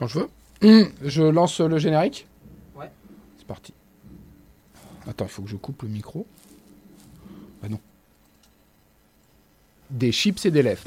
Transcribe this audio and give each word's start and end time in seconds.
Quand 0.00 0.06
je 0.06 0.20
veux. 0.20 0.28
Hum, 0.62 0.88
je 1.04 1.22
lance 1.22 1.60
le 1.60 1.78
générique 1.78 2.26
Ouais. 2.74 2.90
C'est 3.36 3.46
parti. 3.46 3.74
Attends, 5.06 5.26
il 5.26 5.30
faut 5.30 5.42
que 5.42 5.50
je 5.50 5.56
coupe 5.56 5.82
le 5.82 5.88
micro. 5.88 6.26
Bah 7.60 7.68
non. 7.68 7.78
Des 9.90 10.10
chips 10.10 10.46
et 10.46 10.50
des 10.50 10.62
lèvres. 10.62 10.82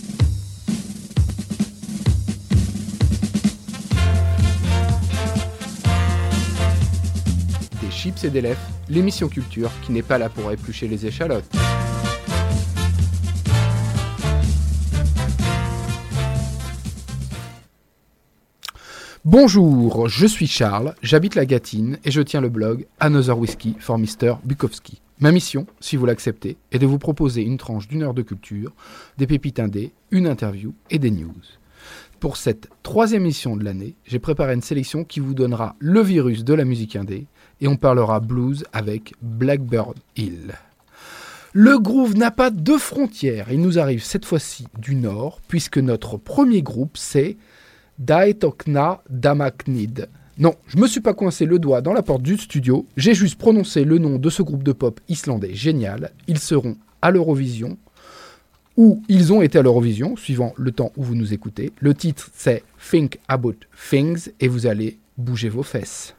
Des 7.81 7.91
chips 7.91 8.23
et 8.23 8.31
des 8.31 8.41
lèvres, 8.41 8.59
l'émission 8.89 9.27
culture 9.29 9.69
qui 9.85 9.91
n'est 9.91 10.01
pas 10.01 10.17
là 10.17 10.29
pour 10.29 10.51
éplucher 10.51 10.87
les 10.87 11.05
échalotes. 11.05 11.45
Bonjour, 19.35 20.07
je 20.07 20.27
suis 20.27 20.45
Charles, 20.45 20.93
j'habite 21.01 21.33
la 21.33 21.47
Gâtine 21.47 21.97
et 22.05 22.11
je 22.11 22.21
tiens 22.21 22.39
le 22.39 22.49
blog 22.49 22.85
Another 22.99 23.35
Whiskey 23.35 23.73
for 23.79 23.97
Mr. 23.97 24.35
Bukowski. 24.43 25.01
Ma 25.17 25.31
mission, 25.31 25.65
si 25.79 25.95
vous 25.95 26.05
l'acceptez, 26.05 26.55
est 26.71 26.77
de 26.77 26.85
vous 26.85 26.99
proposer 26.99 27.41
une 27.41 27.57
tranche 27.57 27.87
d'une 27.87 28.03
heure 28.03 28.13
de 28.13 28.21
culture, 28.21 28.73
des 29.17 29.25
pépites 29.25 29.59
indées, 29.59 29.91
une 30.11 30.27
interview 30.27 30.75
et 30.91 30.99
des 30.99 31.09
news. 31.09 31.33
Pour 32.19 32.37
cette 32.37 32.69
troisième 32.83 33.23
émission 33.23 33.57
de 33.57 33.63
l'année, 33.63 33.95
j'ai 34.05 34.19
préparé 34.19 34.53
une 34.53 34.61
sélection 34.61 35.03
qui 35.03 35.19
vous 35.19 35.33
donnera 35.33 35.75
le 35.79 36.01
virus 36.01 36.43
de 36.43 36.53
la 36.53 36.63
musique 36.63 36.95
indé 36.95 37.25
et 37.59 37.67
on 37.67 37.75
parlera 37.75 38.19
blues 38.19 38.65
avec 38.71 39.15
Blackbird 39.23 39.97
Hill. 40.15 40.53
Le 41.53 41.79
groove 41.79 42.15
n'a 42.15 42.29
pas 42.29 42.51
de 42.51 42.77
frontières, 42.77 43.51
il 43.51 43.61
nous 43.61 43.79
arrive 43.79 44.03
cette 44.03 44.25
fois-ci 44.25 44.67
du 44.77 44.93
nord 44.93 45.39
puisque 45.47 45.79
notre 45.79 46.17
premier 46.17 46.61
groupe 46.61 46.97
c'est 46.97 47.35
Daetokna 47.99 49.01
Damaknid. 49.09 50.07
Non, 50.37 50.55
je 50.67 50.77
me 50.77 50.87
suis 50.87 50.99
pas 50.99 51.13
coincé 51.13 51.45
le 51.45 51.59
doigt 51.59 51.81
dans 51.81 51.93
la 51.93 52.01
porte 52.01 52.23
du 52.23 52.37
studio, 52.37 52.87
j'ai 52.97 53.13
juste 53.13 53.37
prononcé 53.37 53.83
le 53.83 53.99
nom 53.99 54.17
de 54.17 54.29
ce 54.31 54.41
groupe 54.41 54.63
de 54.63 54.71
pop 54.71 54.99
islandais 55.07 55.53
génial. 55.53 56.11
Ils 56.27 56.39
seront 56.39 56.75
à 57.03 57.11
l'Eurovision, 57.11 57.77
ou 58.75 59.03
ils 59.07 59.31
ont 59.31 59.43
été 59.43 59.59
à 59.59 59.61
l'Eurovision, 59.61 60.15
suivant 60.15 60.53
le 60.57 60.71
temps 60.71 60.91
où 60.97 61.03
vous 61.03 61.15
nous 61.15 61.33
écoutez. 61.33 61.71
Le 61.79 61.93
titre 61.93 62.29
c'est 62.33 62.63
Think 62.89 63.19
About 63.27 63.55
Things 63.89 64.29
et 64.39 64.47
vous 64.47 64.65
allez 64.65 64.97
bouger 65.17 65.49
vos 65.49 65.63
fesses. 65.63 66.15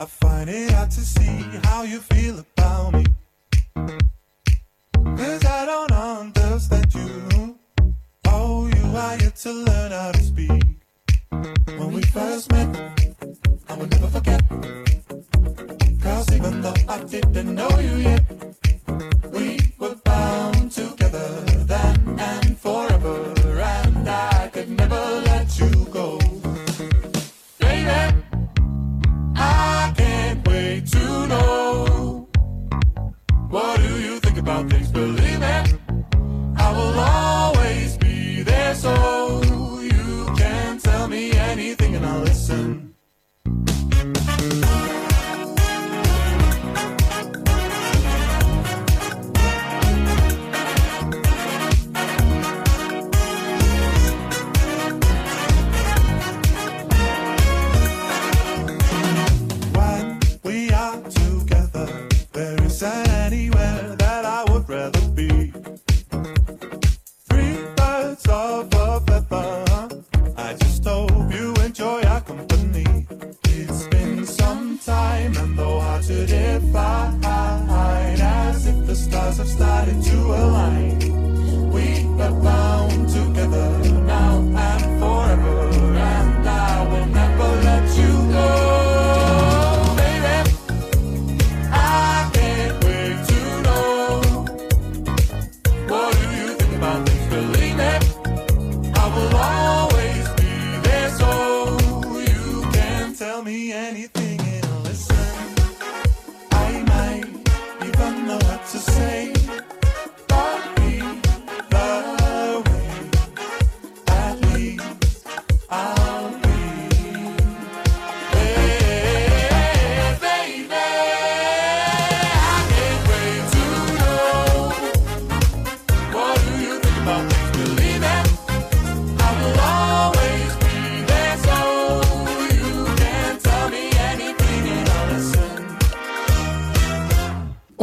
I 0.00 0.06
find 0.06 0.48
it 0.48 0.70
hard 0.70 0.90
to 0.92 1.00
see 1.00 1.44
how 1.64 1.82
you 1.82 2.00
feel 2.00 2.38
about 2.38 2.59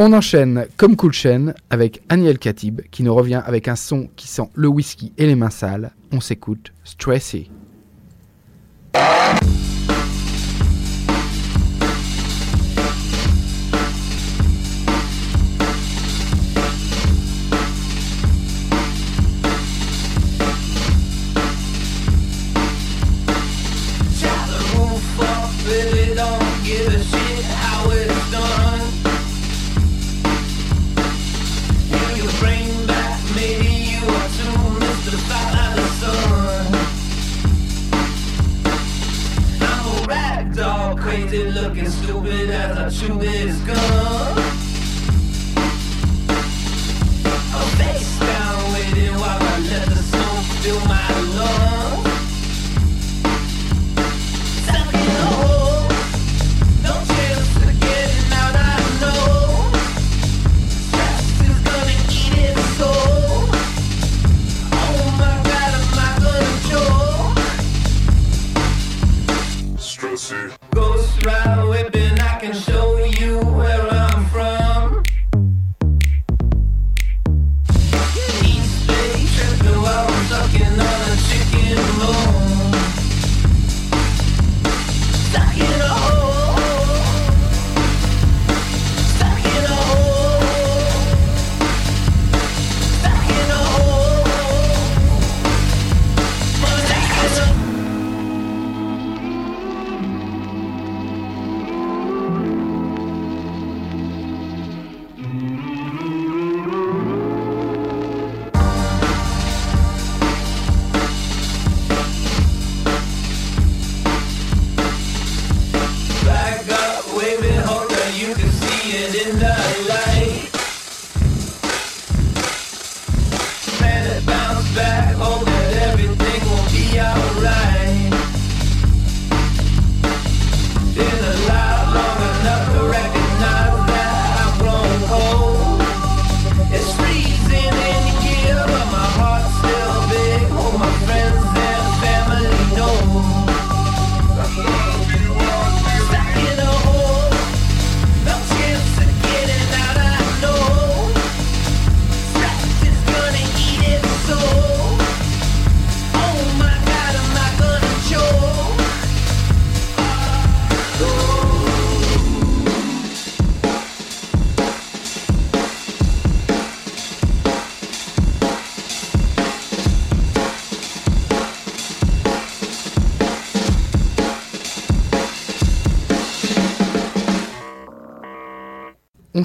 On 0.07 0.13
enchaîne 0.13 0.67
comme 0.77 0.95
Cool 0.95 1.11
Chain 1.11 1.53
avec 1.69 2.01
Aniel 2.07 2.39
Khatib 2.39 2.79
qui 2.91 3.03
nous 3.03 3.13
revient 3.13 3.41
avec 3.45 3.67
un 3.67 3.75
son 3.75 4.07
qui 4.15 4.29
sent 4.29 4.49
le 4.53 4.69
whisky 4.69 5.11
et 5.17 5.25
les 5.25 5.35
mains 5.35 5.49
sales. 5.49 5.91
On 6.13 6.21
s'écoute 6.21 6.71
Stressy. 6.85 7.51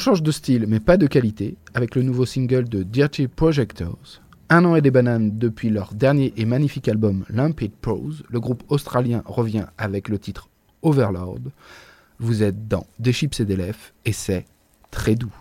On 0.02 0.04
change 0.04 0.24
de 0.24 0.32
style, 0.32 0.66
mais 0.66 0.80
pas 0.80 0.96
de 0.96 1.06
qualité, 1.06 1.54
avec 1.74 1.94
le 1.94 2.02
nouveau 2.02 2.26
single 2.26 2.68
de 2.68 2.82
Dirty 2.82 3.28
Projectors. 3.28 4.20
Un 4.48 4.64
an 4.64 4.74
et 4.74 4.80
des 4.80 4.90
bananes 4.90 5.38
depuis 5.38 5.70
leur 5.70 5.94
dernier 5.94 6.34
et 6.36 6.44
magnifique 6.44 6.88
album 6.88 7.24
Limpid 7.30 7.70
Prose, 7.70 8.24
le 8.28 8.40
groupe 8.40 8.64
australien 8.68 9.22
revient 9.26 9.66
avec 9.78 10.08
le 10.08 10.18
titre 10.18 10.48
Overlord. 10.82 11.38
Vous 12.18 12.42
êtes 12.42 12.66
dans 12.66 12.84
Des 12.98 13.12
chips 13.12 13.38
et 13.38 13.44
des 13.44 13.54
lèvres, 13.54 13.92
et 14.04 14.12
c'est 14.12 14.44
très 14.90 15.14
doux. 15.14 15.32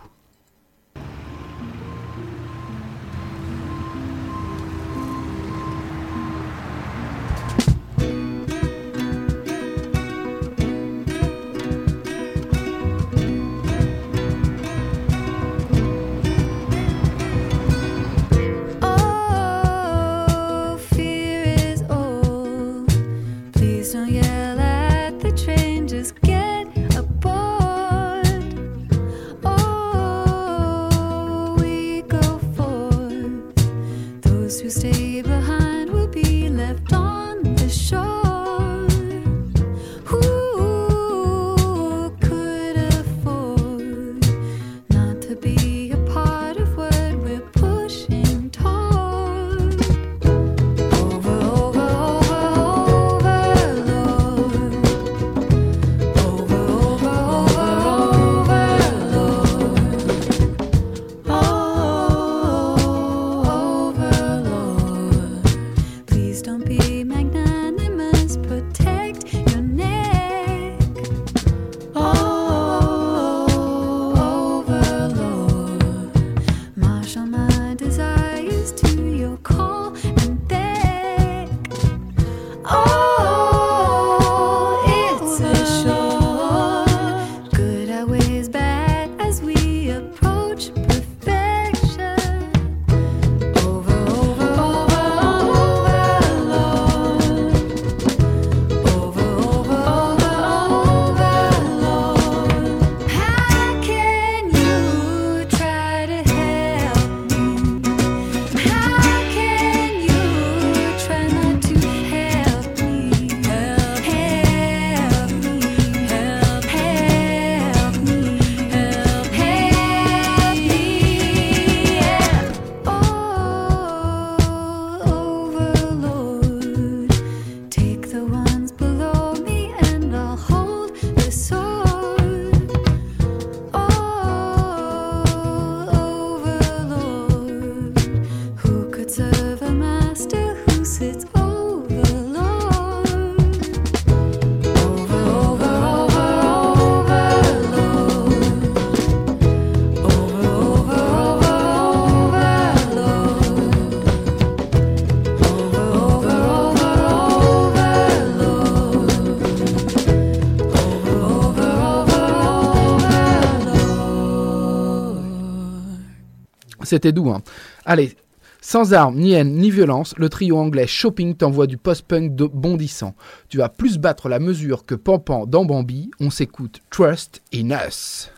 c'était 166.92 167.12
doux. 167.12 167.30
Hein. 167.30 167.40
Allez, 167.86 168.16
sans 168.60 168.92
armes, 168.92 169.16
ni 169.16 169.32
haine, 169.32 169.54
ni 169.54 169.70
violence, 169.70 170.14
le 170.18 170.28
trio 170.28 170.58
anglais 170.58 170.86
Shopping 170.86 171.34
t'envoie 171.34 171.66
du 171.66 171.78
post-punk 171.78 172.32
bondissant. 172.32 173.14
Tu 173.48 173.56
vas 173.56 173.70
plus 173.70 173.96
battre 173.96 174.28
la 174.28 174.38
mesure 174.38 174.84
que 174.84 174.94
Pampan 174.94 175.46
dans 175.46 175.64
Bambi. 175.64 176.10
On 176.20 176.28
s'écoute 176.28 176.82
Trust 176.90 177.40
in 177.54 177.70
Us. 177.70 178.30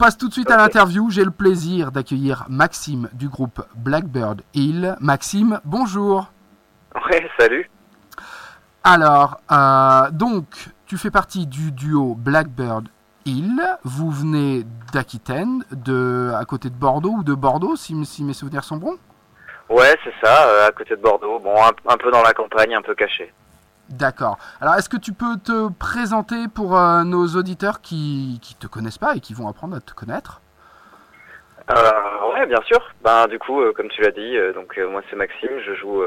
Passe 0.00 0.16
tout 0.16 0.28
de 0.28 0.32
suite 0.32 0.50
à 0.50 0.56
l'interview. 0.56 1.10
J'ai 1.10 1.24
le 1.24 1.30
plaisir 1.30 1.92
d'accueillir 1.92 2.46
Maxime 2.48 3.10
du 3.12 3.28
groupe 3.28 3.62
Blackbird 3.76 4.40
Hill. 4.54 4.96
Maxime, 4.98 5.60
bonjour. 5.64 6.32
Ouais, 6.94 7.28
salut. 7.38 7.70
Alors, 8.82 9.42
euh, 9.52 10.10
donc, 10.10 10.70
tu 10.86 10.96
fais 10.96 11.10
partie 11.10 11.46
du 11.46 11.70
duo 11.70 12.14
Blackbird 12.14 12.88
Hill. 13.26 13.60
Vous 13.84 14.10
venez 14.10 14.64
d'Aquitaine, 14.94 15.64
de, 15.70 16.32
à 16.34 16.46
côté 16.46 16.70
de 16.70 16.74
Bordeaux 16.74 17.16
ou 17.18 17.22
de 17.22 17.34
Bordeaux, 17.34 17.76
si, 17.76 17.94
si 18.06 18.24
mes 18.24 18.32
souvenirs 18.32 18.64
sont 18.64 18.78
bons? 18.78 18.96
Ouais, 19.68 19.94
c'est 20.02 20.26
ça, 20.26 20.46
euh, 20.46 20.68
à 20.68 20.72
côté 20.72 20.96
de 20.96 21.02
Bordeaux. 21.02 21.38
Bon, 21.40 21.54
un, 21.62 21.92
un 21.92 21.96
peu 21.98 22.10
dans 22.10 22.22
la 22.22 22.32
campagne, 22.32 22.74
un 22.74 22.80
peu 22.80 22.94
caché. 22.94 23.34
D'accord. 23.90 24.38
Alors, 24.60 24.74
est-ce 24.76 24.88
que 24.88 24.96
tu 24.96 25.12
peux 25.12 25.36
te 25.36 25.68
présenter 25.72 26.46
pour 26.54 26.78
euh, 26.78 27.02
nos 27.02 27.26
auditeurs 27.36 27.80
qui 27.80 28.38
qui 28.40 28.54
te 28.54 28.68
connaissent 28.68 28.98
pas 28.98 29.16
et 29.16 29.20
qui 29.20 29.34
vont 29.34 29.48
apprendre 29.48 29.76
à 29.76 29.80
te 29.80 29.92
connaître? 29.92 30.40
Euh, 31.70 32.32
ouais, 32.32 32.46
bien 32.46 32.60
sûr. 32.62 32.80
Ben, 33.02 33.26
du 33.26 33.38
coup, 33.38 33.60
euh, 33.60 33.72
comme 33.72 33.88
tu 33.88 34.00
l'as 34.02 34.12
dit, 34.12 34.36
euh, 34.36 34.52
donc 34.52 34.78
moi 34.78 35.02
c'est 35.10 35.16
Maxime, 35.16 35.58
je 35.64 35.74
joue 35.74 36.04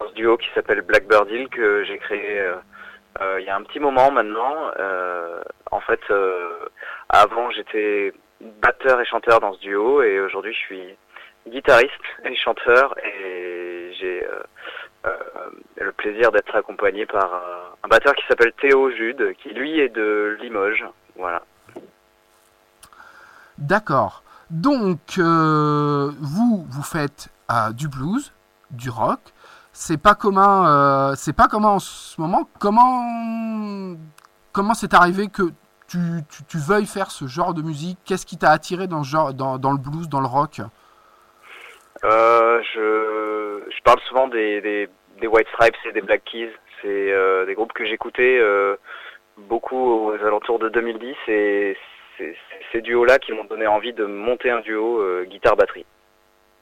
dans 0.00 0.08
ce 0.08 0.14
duo 0.14 0.38
qui 0.38 0.48
s'appelle 0.54 0.80
Blackbird 0.80 1.30
Hill 1.30 1.48
que 1.48 1.84
j'ai 1.84 1.98
créé 1.98 2.42
il 3.38 3.44
y 3.44 3.48
a 3.50 3.56
un 3.56 3.62
petit 3.62 3.80
moment 3.80 4.10
maintenant. 4.10 4.70
En 5.70 5.80
fait, 5.80 6.00
avant 7.08 7.50
j'étais 7.50 8.12
batteur 8.62 9.00
et 9.00 9.04
chanteur 9.04 9.40
dans 9.40 9.52
ce 9.54 9.60
duo 9.60 10.02
et 10.02 10.20
aujourd'hui 10.20 10.52
je 10.52 10.58
suis 10.58 10.96
guitariste 11.46 11.92
et 12.24 12.36
chanteur 12.36 12.94
et 13.04 13.92
j'ai 13.98 14.26
le 15.04 15.92
plaisir 15.92 16.32
d'être 16.32 16.54
accompagné 16.54 17.06
par 17.06 17.32
euh, 17.32 17.70
un 17.84 17.88
batteur 17.88 18.14
qui 18.14 18.26
s'appelle 18.26 18.52
Théo 18.60 18.90
Jude, 18.90 19.34
qui 19.42 19.50
lui 19.50 19.78
est 19.80 19.88
de 19.88 20.36
Limoges. 20.40 20.84
Voilà. 21.16 21.42
D'accord. 23.58 24.22
Donc, 24.50 25.18
euh, 25.18 26.10
vous, 26.20 26.66
vous 26.68 26.82
faites 26.82 27.28
euh, 27.50 27.70
du 27.72 27.88
blues, 27.88 28.32
du 28.70 28.90
rock. 28.90 29.20
C'est 29.72 29.98
pas 29.98 30.14
commun. 30.14 30.66
euh, 30.66 31.14
c'est 31.16 31.32
pas 31.32 31.48
commun 31.48 31.68
en 31.68 31.78
ce 31.78 32.20
moment. 32.20 32.48
Comment, 32.58 33.96
comment 34.52 34.74
c'est 34.74 34.94
arrivé 34.94 35.28
que 35.28 35.52
tu, 35.86 36.24
veuilles 36.54 36.86
faire 36.86 37.10
ce 37.10 37.26
genre 37.26 37.54
de 37.54 37.62
musique? 37.62 37.98
Qu'est-ce 38.04 38.26
qui 38.26 38.36
t'a 38.38 38.50
attiré 38.50 38.86
dans, 38.86 39.02
le 39.02 39.78
blues, 39.78 40.08
dans 40.08 40.20
le 40.20 40.26
rock? 40.26 40.60
Euh, 40.60 40.64
je, 42.02 43.62
je 43.70 43.82
parle 43.82 44.00
souvent 44.08 44.28
des, 44.28 44.60
des, 44.60 44.88
des 45.20 45.26
White 45.26 45.48
Stripes 45.54 45.76
et 45.86 45.92
des 45.92 46.00
Black 46.02 46.24
Keys. 46.24 46.50
C'est 46.82 47.12
euh, 47.12 47.44
des 47.46 47.54
groupes 47.54 47.72
que 47.72 47.84
j'écoutais 47.84 48.38
euh, 48.40 48.76
beaucoup 49.36 50.08
aux 50.10 50.12
alentours 50.24 50.58
de 50.58 50.68
2010 50.68 51.14
et 51.28 51.76
c'est 52.16 52.36
ces 52.72 52.80
duos-là 52.82 53.18
qui 53.18 53.32
m'ont 53.32 53.44
donné 53.44 53.66
envie 53.66 53.92
de 53.92 54.04
monter 54.04 54.50
un 54.50 54.60
duo 54.60 55.00
euh, 55.00 55.24
guitare-batterie. 55.24 55.86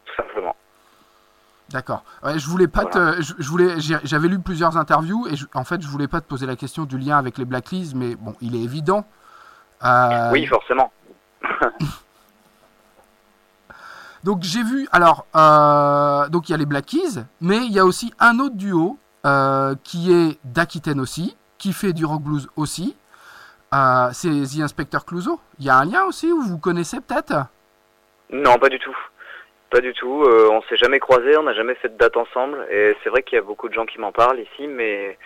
Tout 0.07 0.15
simplement. 0.15 0.55
D'accord. 1.71 2.05
Ouais, 2.23 2.39
je 2.39 2.47
voulais 2.49 2.69
pas 2.69 2.85
te, 2.85 3.21
je, 3.21 3.33
je 3.39 3.49
voulais, 3.51 3.75
j'avais 4.05 4.29
lu 4.29 4.39
plusieurs 4.39 4.77
interviews 4.77 5.27
et 5.29 5.35
je- 5.37 5.47
en 5.53 5.65
fait, 5.65 5.83
je 5.83 5.89
voulais 5.89 6.07
pas 6.07 6.21
te 6.21 6.27
poser 6.29 6.47
la 6.47 6.55
question 6.55 6.85
du 6.85 6.97
lien 6.97 7.19
avec 7.19 7.39
les 7.39 7.45
Black 7.45 7.65
Keys, 7.65 7.93
mais 7.95 8.15
bon, 8.15 8.35
il 8.41 8.55
est 8.55 8.63
évident. 8.63 9.05
Euh, 9.85 10.31
Oui, 10.33 10.47
forcément. 10.47 10.93
Donc 14.27 14.43
j'ai 14.43 14.65
vu, 14.65 14.89
alors, 14.91 15.25
euh, 15.37 16.29
donc 16.31 16.49
il 16.49 16.53
y 16.53 16.55
a 16.57 16.59
les 16.59 16.67
Black 16.67 16.87
Keys, 16.87 17.23
mais 17.41 17.59
il 17.59 17.71
y 17.71 17.79
a 17.79 17.85
aussi 17.85 18.13
un 18.19 18.41
autre 18.41 18.57
duo 18.57 18.99
euh, 19.25 19.77
qui 19.85 20.13
est 20.13 20.41
d'Aquitaine 20.43 20.99
aussi, 20.99 21.37
qui 21.59 21.73
fait 21.73 21.93
du 21.93 22.05
rock 22.05 22.23
blues 22.23 22.49
aussi. 22.57 22.97
Euh, 23.73 24.09
c'est 24.13 24.29
The 24.29 24.63
Inspector 24.63 25.05
Clouseau. 25.05 25.39
Il 25.61 25.67
y 25.67 25.71
a 25.71 25.77
un 25.77 25.85
lien 25.85 26.03
aussi 26.07 26.33
où 26.33 26.43
vous 26.43 26.59
connaissez 26.59 27.01
peut-être? 27.01 27.35
Non, 28.31 28.59
pas 28.59 28.69
du 28.69 28.81
tout. 28.81 28.97
Pas 29.71 29.81
du 29.81 29.93
tout. 29.93 30.25
On 30.27 30.61
s'est 30.63 30.77
jamais 30.77 30.99
croisés, 30.99 31.37
on 31.37 31.45
n'a 31.45 31.55
jamais 31.55 31.77
fait 31.77 31.91
de 31.91 31.97
date 31.97 32.17
ensemble. 32.17 32.67
Et 32.73 32.97
c'est 33.05 33.11
vrai 33.11 33.23
qu'il 33.23 33.37
y 33.37 33.39
a 33.39 33.45
beaucoup 33.45 33.69
de 33.69 33.75
gens 33.75 33.87
qui 33.87 34.01
m'en 34.01 34.11
parlent 34.11 34.41
ici, 34.41 34.67
mais 34.67 35.17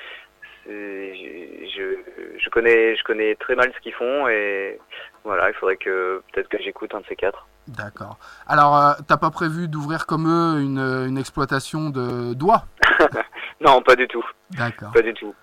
je, 0.66 1.96
je 2.36 2.50
connais, 2.50 2.96
je 2.96 3.04
connais 3.04 3.34
très 3.36 3.54
mal 3.54 3.72
ce 3.74 3.80
qu'ils 3.80 3.94
font 3.94 4.28
et 4.28 4.78
voilà, 5.24 5.48
il 5.48 5.54
faudrait 5.54 5.78
que 5.78 6.22
peut-être 6.32 6.48
que 6.48 6.58
j'écoute 6.58 6.94
un 6.94 7.00
de 7.00 7.06
ces 7.08 7.16
quatre. 7.16 7.46
D'accord. 7.76 8.18
Alors, 8.46 8.76
euh, 8.76 8.92
t'as 9.06 9.16
pas 9.16 9.30
prévu 9.30 9.68
d'ouvrir 9.68 10.06
comme 10.06 10.26
eux 10.28 10.60
une, 10.60 10.78
une 11.08 11.18
exploitation 11.18 11.90
de 11.90 12.34
doigts 12.34 12.64
Non, 13.60 13.80
pas 13.82 13.94
du 13.96 14.06
tout, 14.08 14.24
D'accord. 14.50 14.90
pas 14.92 15.02
du 15.02 15.14
tout. 15.14 15.34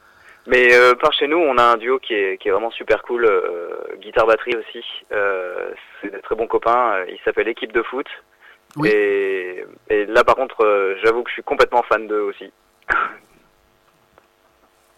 Mais 0.46 0.74
euh, 0.74 0.94
par 0.96 1.12
chez 1.14 1.28
nous, 1.28 1.38
on 1.38 1.58
a 1.58 1.64
un 1.64 1.78
duo 1.78 2.00
qui 2.00 2.14
est, 2.14 2.38
qui 2.38 2.48
est 2.48 2.52
vraiment 2.52 2.72
super 2.72 3.02
cool, 3.04 3.26
euh, 3.26 3.70
guitare-batterie 4.02 4.56
aussi. 4.58 4.84
C'est 6.02 6.12
des 6.12 6.22
très 6.22 6.36
bons 6.36 6.48
copains. 6.48 6.94
euh, 6.96 7.06
Il 7.10 7.20
s'appelle 7.26 7.48
Équipe 7.48 7.74
de 7.74 7.84
foot. 7.84 8.08
Oui. 8.78 8.90
Et, 8.90 9.66
et 9.90 10.06
là, 10.06 10.24
par 10.24 10.36
contre, 10.36 10.98
j'avoue 11.04 11.24
que 11.24 11.30
je 11.30 11.34
suis 11.34 11.44
complètement 11.44 11.84
fan 11.84 12.08
d'eux 12.08 12.22
aussi. 12.22 12.52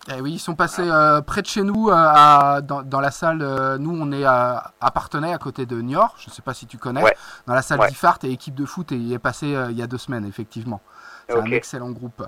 Eh 0.07 0.21
oui, 0.21 0.33
ils 0.33 0.39
sont 0.39 0.55
passés 0.55 0.89
euh, 0.89 1.21
près 1.21 1.41
de 1.41 1.47
chez 1.47 1.61
nous, 1.61 1.89
euh, 1.89 1.93
à- 1.93 2.61
dans, 2.61 2.81
dans 2.81 2.99
la 3.01 3.11
salle. 3.11 3.41
euh, 3.41 3.77
nous, 3.77 3.95
on 3.99 4.11
est 4.11 4.23
à, 4.23 4.71
à 4.81 4.91
Partenay, 4.91 5.33
à 5.33 5.37
côté 5.37 5.65
de 5.65 5.79
Niort. 5.81 6.15
Je 6.19 6.29
ne 6.29 6.33
sais 6.33 6.41
pas 6.41 6.53
si 6.53 6.65
tu 6.65 6.77
connais. 6.77 7.03
Ouais. 7.03 7.15
Dans 7.45 7.53
la 7.53 7.61
salle 7.61 7.79
Ouais. 7.79 7.89
d'IFART 7.89 8.19
et 8.23 8.31
équipe 8.31 8.55
de 8.55 8.65
foot. 8.65 8.91
Et 8.91 8.95
il 8.95 9.11
est 9.13 9.19
passé 9.19 9.47
il 9.69 9.77
y 9.77 9.81
a 9.83 9.87
deux 9.87 9.97
semaines, 9.97 10.25
effectivement. 10.25 10.81
C'est 11.29 11.37
un 11.37 11.45
excellent 11.51 11.91
groupe. 11.91 12.25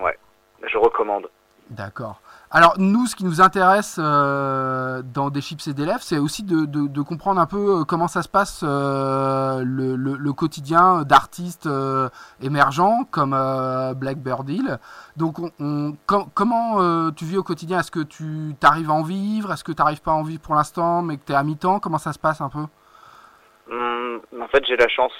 Ouais, 0.00 0.18
je 0.66 0.78
recommande. 0.78 1.28
D'accord. 1.68 2.20
Alors, 2.50 2.74
nous, 2.78 3.06
ce 3.06 3.16
qui 3.16 3.24
nous 3.24 3.40
intéresse 3.40 3.96
euh, 3.98 5.02
dans 5.02 5.30
Des 5.30 5.40
chips 5.40 5.66
et 5.66 5.74
des 5.74 5.84
lèvres, 5.84 6.02
c'est 6.02 6.18
aussi 6.18 6.44
de, 6.44 7.02
comprendre 7.02 7.40
un 7.40 7.46
peu 7.46 7.80
euh, 7.80 7.84
comment 7.84 8.06
ça 8.08 8.22
se 8.22 8.28
passe 8.28 8.60
euh, 8.62 9.62
le, 9.64 10.32
quotidien 10.32 11.02
d'artistes 11.02 11.68
émergents 12.40 13.04
comme 13.10 13.30
Blackbird 13.96 14.48
Hill. 14.48 14.78
Donc, 15.16 15.38
on, 15.38 15.50
on- 15.58 15.96
com- 16.06 16.26
comment 16.34 17.10
tu 17.12 17.24
vis 17.24 17.36
au 17.36 17.42
quotidien? 17.42 17.80
Est-ce 17.80 17.90
que 17.90 18.00
tu 18.00 18.54
arrives 18.62 18.90
à 18.90 18.94
en 18.94 19.02
vivre? 19.02 19.52
Est-ce 19.52 19.64
que 19.64 19.72
tu 19.72 19.82
n'arrives 19.82 20.02
pas 20.02 20.12
à 20.12 20.14
en 20.14 20.22
vivre 20.22 20.40
pour 20.40 20.54
l'instant, 20.54 21.02
mais 21.02 21.16
que 21.16 21.22
tu 21.26 21.32
es 21.32 21.36
à 21.36 21.42
mi-temps? 21.42 21.80
Comment 21.80 21.98
ça 21.98 22.12
se 22.12 22.18
passe 22.18 22.40
un 22.40 22.48
peu? 22.48 22.64
Hum, 23.70 24.20
en 24.40 24.48
fait, 24.48 24.64
j'ai 24.66 24.76
la 24.76 24.88
chance 24.88 25.12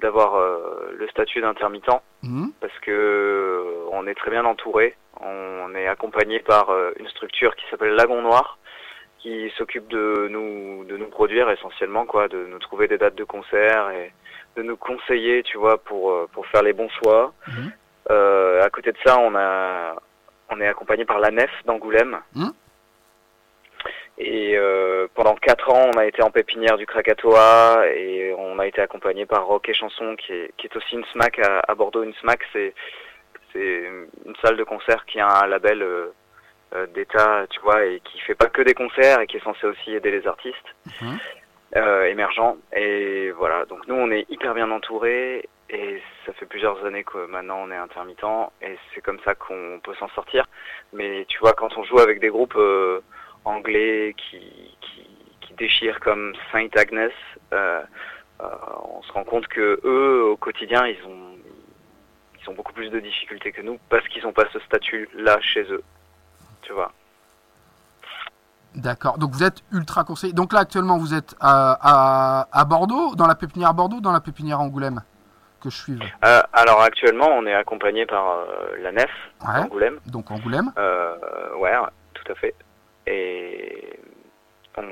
d'avoir 0.00 0.36
euh, 0.36 0.94
le 0.98 1.06
statut 1.08 1.40
d'intermittent 1.40 2.00
Mhm. 2.22 2.52
parce 2.60 2.78
que 2.80 2.90
euh, 2.90 3.88
on 3.92 4.06
est 4.06 4.14
très 4.14 4.30
bien 4.30 4.44
entouré. 4.44 4.94
On 5.22 5.74
est 5.74 5.86
accompagné 5.86 6.40
par 6.40 6.70
euh, 6.70 6.92
une 6.98 7.08
structure 7.08 7.54
qui 7.56 7.64
s'appelle 7.70 7.94
Lagon 7.94 8.22
Noir 8.22 8.58
qui 9.18 9.52
s'occupe 9.58 9.86
de 9.88 10.28
nous 10.30 10.84
de 10.84 10.96
nous 10.96 11.08
produire 11.08 11.50
essentiellement 11.50 12.06
quoi, 12.06 12.28
de 12.28 12.46
nous 12.46 12.58
trouver 12.58 12.88
des 12.88 12.96
dates 12.96 13.16
de 13.16 13.24
concert 13.24 13.90
et 13.90 14.12
de 14.56 14.62
nous 14.62 14.76
conseiller, 14.78 15.42
tu 15.42 15.58
vois, 15.58 15.76
pour 15.78 16.10
euh, 16.10 16.26
pour 16.32 16.46
faire 16.46 16.62
les 16.62 16.72
bons 16.72 16.88
choix. 17.02 17.32
Mhm. 17.48 17.72
Euh, 18.10 18.62
à 18.64 18.70
côté 18.70 18.92
de 18.92 18.98
ça, 19.04 19.18
on 19.18 19.34
a 19.34 19.94
on 20.50 20.60
est 20.60 20.66
accompagné 20.66 21.04
par 21.04 21.18
la 21.20 21.30
Nef 21.30 21.50
d'Angoulême. 21.66 22.18
Mhm. 22.34 22.52
Et 24.22 24.54
euh, 24.54 25.08
pendant 25.14 25.34
quatre 25.34 25.70
ans, 25.70 25.88
on 25.94 25.98
a 25.98 26.04
été 26.04 26.22
en 26.22 26.30
pépinière 26.30 26.76
du 26.76 26.84
Krakatoa 26.84 27.86
et 27.94 28.34
on 28.36 28.58
a 28.58 28.66
été 28.66 28.82
accompagné 28.82 29.24
par 29.24 29.46
Rock 29.46 29.66
et 29.70 29.72
Chanson, 29.74 30.14
qui 30.16 30.32
est, 30.34 30.50
qui 30.58 30.66
est 30.66 30.76
aussi 30.76 30.94
une 30.94 31.06
SMAC 31.06 31.38
à, 31.38 31.60
à 31.66 31.74
Bordeaux. 31.74 32.02
Une 32.02 32.12
SMAC, 32.14 32.40
c'est 32.52 32.74
c'est 33.52 33.82
une 34.26 34.36
salle 34.44 34.56
de 34.58 34.62
concert 34.64 35.04
qui 35.06 35.18
a 35.20 35.26
un 35.42 35.46
label 35.46 35.82
euh, 35.82 36.12
euh, 36.74 36.86
d'État, 36.88 37.46
tu 37.48 37.60
vois, 37.60 37.84
et 37.86 38.00
qui 38.04 38.20
fait 38.20 38.34
pas 38.34 38.46
que 38.46 38.60
des 38.62 38.74
concerts 38.74 39.20
et 39.20 39.26
qui 39.26 39.38
est 39.38 39.42
censé 39.44 39.66
aussi 39.66 39.94
aider 39.94 40.10
les 40.10 40.26
artistes 40.26 40.68
Mhm. 41.00 41.18
euh, 41.76 42.04
émergents. 42.04 42.58
Et 42.76 43.30
voilà, 43.32 43.64
donc 43.64 43.88
nous, 43.88 43.94
on 43.94 44.10
est 44.10 44.26
hyper 44.28 44.52
bien 44.54 44.70
entourés 44.70 45.48
et 45.70 46.02
ça 46.26 46.32
fait 46.34 46.46
plusieurs 46.46 46.84
années 46.84 47.04
que 47.04 47.26
maintenant 47.26 47.60
on 47.64 47.70
est 47.70 47.76
intermittent 47.76 48.50
et 48.60 48.76
c'est 48.94 49.00
comme 49.00 49.20
ça 49.24 49.34
qu'on 49.34 49.80
peut 49.82 49.94
s'en 49.94 50.08
sortir. 50.10 50.44
Mais 50.92 51.24
tu 51.28 51.38
vois, 51.38 51.54
quand 51.54 51.76
on 51.78 51.84
joue 51.84 51.98
avec 52.00 52.20
des 52.20 52.28
groupes 52.28 52.56
euh, 52.56 53.00
anglais 53.44 54.14
qui, 54.16 54.38
qui, 54.80 55.08
qui 55.40 55.54
déchirent 55.54 56.00
comme 56.00 56.34
Saint 56.52 56.68
Agnes, 56.76 57.10
euh, 57.52 57.80
euh, 58.40 58.46
on 58.84 59.02
se 59.02 59.12
rend 59.12 59.24
compte 59.24 59.46
que 59.48 59.80
eux, 59.84 60.24
au 60.24 60.36
quotidien, 60.36 60.86
ils 60.86 61.02
ont 61.06 61.26
ils 62.42 62.48
ont 62.48 62.54
beaucoup 62.54 62.72
plus 62.72 62.88
de 62.90 63.00
difficultés 63.00 63.52
que 63.52 63.60
nous 63.60 63.78
parce 63.90 64.06
qu'ils 64.08 64.22
n'ont 64.22 64.32
pas 64.32 64.44
ce 64.52 64.58
statut-là 64.60 65.38
chez 65.42 65.62
eux. 65.70 65.82
Tu 66.62 66.72
vois. 66.72 66.90
D'accord. 68.74 69.18
Donc, 69.18 69.32
vous 69.32 69.42
êtes 69.42 69.62
ultra 69.72 70.04
conseillé. 70.04 70.32
Donc 70.32 70.52
là, 70.52 70.60
actuellement, 70.60 70.96
vous 70.96 71.12
êtes 71.12 71.34
à, 71.40 71.76
à, 71.80 72.48
à 72.52 72.64
Bordeaux, 72.64 73.14
dans 73.16 73.26
la 73.26 73.34
pépinière 73.34 73.74
Bordeaux, 73.74 74.00
dans 74.00 74.12
la 74.12 74.20
pépinière 74.20 74.60
Angoulême 74.60 75.02
Que 75.60 75.68
je 75.70 75.76
suive? 75.76 76.00
Euh, 76.24 76.40
alors 76.52 76.80
actuellement, 76.80 77.26
on 77.28 77.44
est 77.46 77.54
accompagné 77.54 78.06
par 78.06 78.28
euh, 78.30 78.76
la 78.80 78.92
Nef 78.92 79.10
Ouais. 79.46 79.60
d'Angoulême. 79.60 79.98
Donc, 80.06 80.30
Angoulême. 80.30 80.72
Euh, 80.78 81.16
ouais, 81.56 81.72
tout 82.14 82.32
à 82.32 82.34
fait. 82.36 82.54
Et 83.12 83.98
on, 84.76 84.84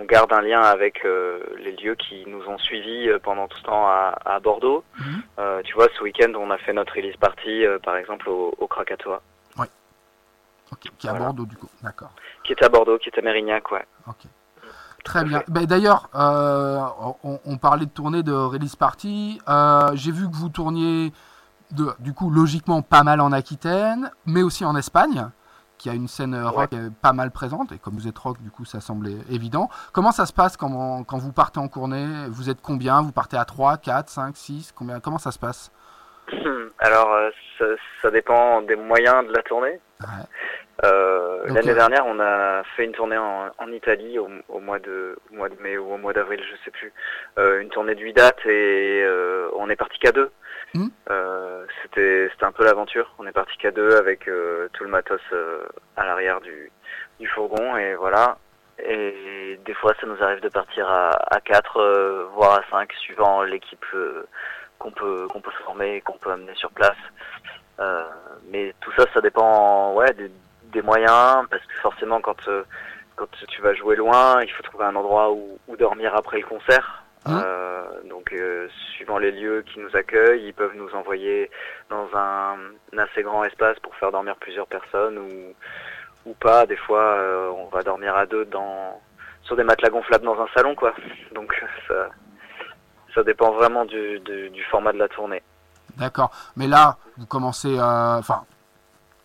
on 0.00 0.04
garde 0.04 0.32
un 0.32 0.42
lien 0.42 0.60
avec 0.60 1.04
euh, 1.04 1.40
les 1.58 1.72
lieux 1.72 1.94
qui 1.94 2.24
nous 2.26 2.44
ont 2.46 2.58
suivis 2.58 3.08
euh, 3.08 3.18
pendant 3.18 3.48
tout 3.48 3.56
ce 3.56 3.62
temps 3.62 3.86
à, 3.86 4.14
à 4.24 4.40
Bordeaux. 4.40 4.84
Mhm. 4.98 5.22
Euh, 5.38 5.62
tu 5.64 5.74
vois, 5.74 5.88
ce 5.96 6.02
week-end, 6.02 6.32
on 6.38 6.50
a 6.50 6.58
fait 6.58 6.74
notre 6.74 6.94
release 6.94 7.16
party, 7.16 7.64
par 7.82 7.96
exemple, 7.96 8.28
au, 8.28 8.54
au 8.58 8.66
Krakatoa, 8.66 9.22
Ok. 10.72 10.90
Qui 10.98 11.06
est 11.06 11.10
à. 11.10 11.14
Bordeaux, 11.14 11.46
du 11.46 11.56
coup. 11.56 11.68
D'accord. 11.82 12.10
qui 12.44 12.52
est 12.52 12.62
à 12.62 12.68
Bordeaux, 12.68 12.98
qui 12.98 13.08
est 13.08 13.18
à 13.18 13.22
Mérignac, 13.22 13.70
ouais. 13.70 13.86
Ok. 14.08 14.24
Très 15.04 15.24
bien. 15.24 15.44
Ben, 15.46 15.64
D'ailleurs, 15.64 16.10
on, 16.12 17.38
on 17.46 17.56
parlait 17.56 17.86
de 17.86 17.90
tournée 17.90 18.24
de 18.24 18.32
release 18.32 18.74
party. 18.74 19.40
J'ai 19.94 20.10
vu 20.10 20.28
que 20.28 20.34
vous 20.34 20.48
tourniez, 20.48 21.12
de, 21.70 21.86
du 22.00 22.12
coup, 22.12 22.30
logiquement 22.30 22.82
pas 22.82 23.04
mal 23.04 23.20
en 23.20 23.30
Aquitaine, 23.30 24.10
mais 24.26 24.42
aussi 24.42 24.64
en 24.64 24.74
Espagne, 24.74 25.30
qui 25.78 25.90
a 25.90 25.94
une 25.94 26.08
scène 26.08 26.34
euh, 26.34 26.48
rock 26.48 26.72
euh, 26.72 26.90
pas 27.02 27.12
mal 27.12 27.30
présente. 27.30 27.72
Et 27.72 27.78
comme 27.78 27.94
vous 27.94 28.08
êtes 28.08 28.18
rock, 28.18 28.40
du 28.40 28.50
coup, 28.50 28.64
ça 28.64 28.80
semblait 28.80 29.16
évident. 29.30 29.68
Comment 29.92 30.12
ça 30.12 30.26
se 30.26 30.32
passe 30.32 30.56
quand, 30.56 31.04
quand 31.04 31.18
vous 31.18 31.32
partez 31.32 31.58
en 31.58 31.68
tournée? 31.68 32.06
Vous 32.30 32.50
êtes 32.50 32.60
combien? 32.60 33.02
Vous 33.02 33.12
partez 33.12 33.36
à 33.36 33.44
3, 33.44 33.78
4, 33.78 34.08
5, 34.08 34.36
6 34.36 34.72
combien, 34.74 35.00
Comment 35.00 35.18
ça 35.18 35.32
se 35.32 35.38
passe? 35.38 35.70
Alors, 36.78 37.12
euh, 37.12 37.30
ça, 37.58 37.64
ça 38.02 38.10
dépend 38.10 38.62
des 38.62 38.76
moyens 38.76 39.26
de 39.26 39.32
la 39.32 39.42
tournée. 39.42 39.80
Ouais. 40.00 40.24
Euh, 40.84 41.44
L'année 41.46 41.72
dernière, 41.72 42.04
on 42.06 42.20
a 42.20 42.62
fait 42.76 42.84
une 42.84 42.92
tournée 42.92 43.16
en, 43.16 43.48
en 43.58 43.72
Italie 43.72 44.18
au, 44.18 44.28
au 44.48 44.60
mois 44.60 44.78
de 44.78 45.16
au 45.32 45.36
mois 45.36 45.48
de 45.48 45.56
mai 45.62 45.78
ou 45.78 45.94
au 45.94 45.96
mois 45.96 46.12
d'avril, 46.12 46.40
je 46.42 46.64
sais 46.64 46.70
plus. 46.70 46.92
Euh, 47.38 47.62
une 47.62 47.70
tournée 47.70 47.94
de 47.94 48.00
8 48.00 48.12
dates 48.12 48.44
et 48.44 49.06
on 49.56 49.70
est 49.70 49.76
parti 49.76 49.98
qu'à 49.98 50.12
deux. 50.12 50.30
Euh, 51.10 51.64
C'était 51.82 52.30
un 52.42 52.52
peu 52.52 52.64
l'aventure. 52.64 53.14
On 53.18 53.26
est 53.26 53.32
parti 53.32 53.56
qu'à 53.58 53.70
deux 53.70 53.96
avec 53.96 54.28
euh, 54.28 54.68
tout 54.72 54.84
le 54.84 54.90
matos 54.90 55.20
euh, 55.32 55.64
à 55.96 56.04
l'arrière 56.04 56.40
du 56.40 56.70
du 57.18 57.26
fourgon 57.28 57.76
et 57.76 57.94
voilà. 57.94 58.36
Et 58.78 59.58
des 59.64 59.72
fois, 59.74 59.94
ça 59.98 60.06
nous 60.06 60.22
arrive 60.22 60.40
de 60.42 60.50
partir 60.50 60.86
à, 60.86 61.08
à 61.34 61.40
4, 61.40 61.80
euh, 61.80 62.26
voire 62.34 62.58
à 62.60 62.62
5, 62.70 62.92
suivant 62.92 63.42
l'équipe 63.42 63.84
euh, 63.94 64.26
qu'on 64.78 64.90
peut 64.90 65.26
qu'on 65.28 65.40
peut 65.40 65.50
former, 65.64 66.02
qu'on 66.02 66.18
peut 66.18 66.30
amener 66.30 66.54
sur 66.56 66.70
place. 66.72 66.96
Euh, 67.80 68.04
mais 68.50 68.74
tout 68.82 68.92
ça, 68.92 69.04
ça 69.14 69.22
dépend 69.22 69.94
ouais, 69.94 70.12
des, 70.12 70.30
des 70.64 70.82
moyens, 70.82 71.46
parce 71.50 71.64
que 71.64 71.74
forcément, 71.80 72.20
quand, 72.20 72.36
quand 73.16 73.28
tu 73.48 73.62
vas 73.62 73.72
jouer 73.74 73.96
loin, 73.96 74.42
il 74.42 74.50
faut 74.52 74.62
trouver 74.62 74.84
un 74.84 74.96
endroit 74.96 75.30
où, 75.30 75.58
où 75.68 75.76
dormir 75.76 76.14
après 76.14 76.38
le 76.40 76.46
concert. 76.46 77.02
Mhm. 77.26 77.42
Euh, 77.44 77.84
donc, 78.08 78.32
euh, 78.32 78.68
suivant 78.94 79.18
les 79.18 79.32
lieux 79.32 79.62
qui 79.62 79.80
nous 79.80 79.94
accueillent, 79.94 80.46
ils 80.46 80.54
peuvent 80.54 80.74
nous 80.74 80.94
envoyer 80.94 81.50
dans 81.90 82.08
un, 82.14 82.56
un 82.92 82.98
assez 82.98 83.22
grand 83.22 83.44
espace 83.44 83.78
pour 83.80 83.94
faire 83.96 84.12
dormir 84.12 84.36
plusieurs 84.36 84.66
personnes 84.66 85.18
ou, 85.18 86.30
ou 86.30 86.34
pas. 86.34 86.66
Des 86.66 86.76
fois, 86.76 87.02
euh, 87.02 87.50
on 87.50 87.68
va 87.68 87.82
dormir 87.82 88.14
à 88.16 88.26
deux 88.26 88.44
dans, 88.44 89.00
sur 89.42 89.56
des 89.56 89.64
matelas 89.64 89.90
gonflables 89.90 90.24
dans 90.24 90.40
un 90.40 90.48
salon, 90.54 90.74
quoi. 90.74 90.92
Donc, 91.32 91.54
ça, 91.88 92.08
ça 93.14 93.22
dépend 93.22 93.52
vraiment 93.52 93.84
du, 93.84 94.20
du, 94.20 94.50
du 94.50 94.64
format 94.64 94.92
de 94.92 94.98
la 94.98 95.08
tournée. 95.08 95.42
D'accord. 95.96 96.30
Mais 96.56 96.66
là, 96.66 96.98
vous 97.16 97.26
commencez. 97.26 97.80
Enfin, 97.80 98.44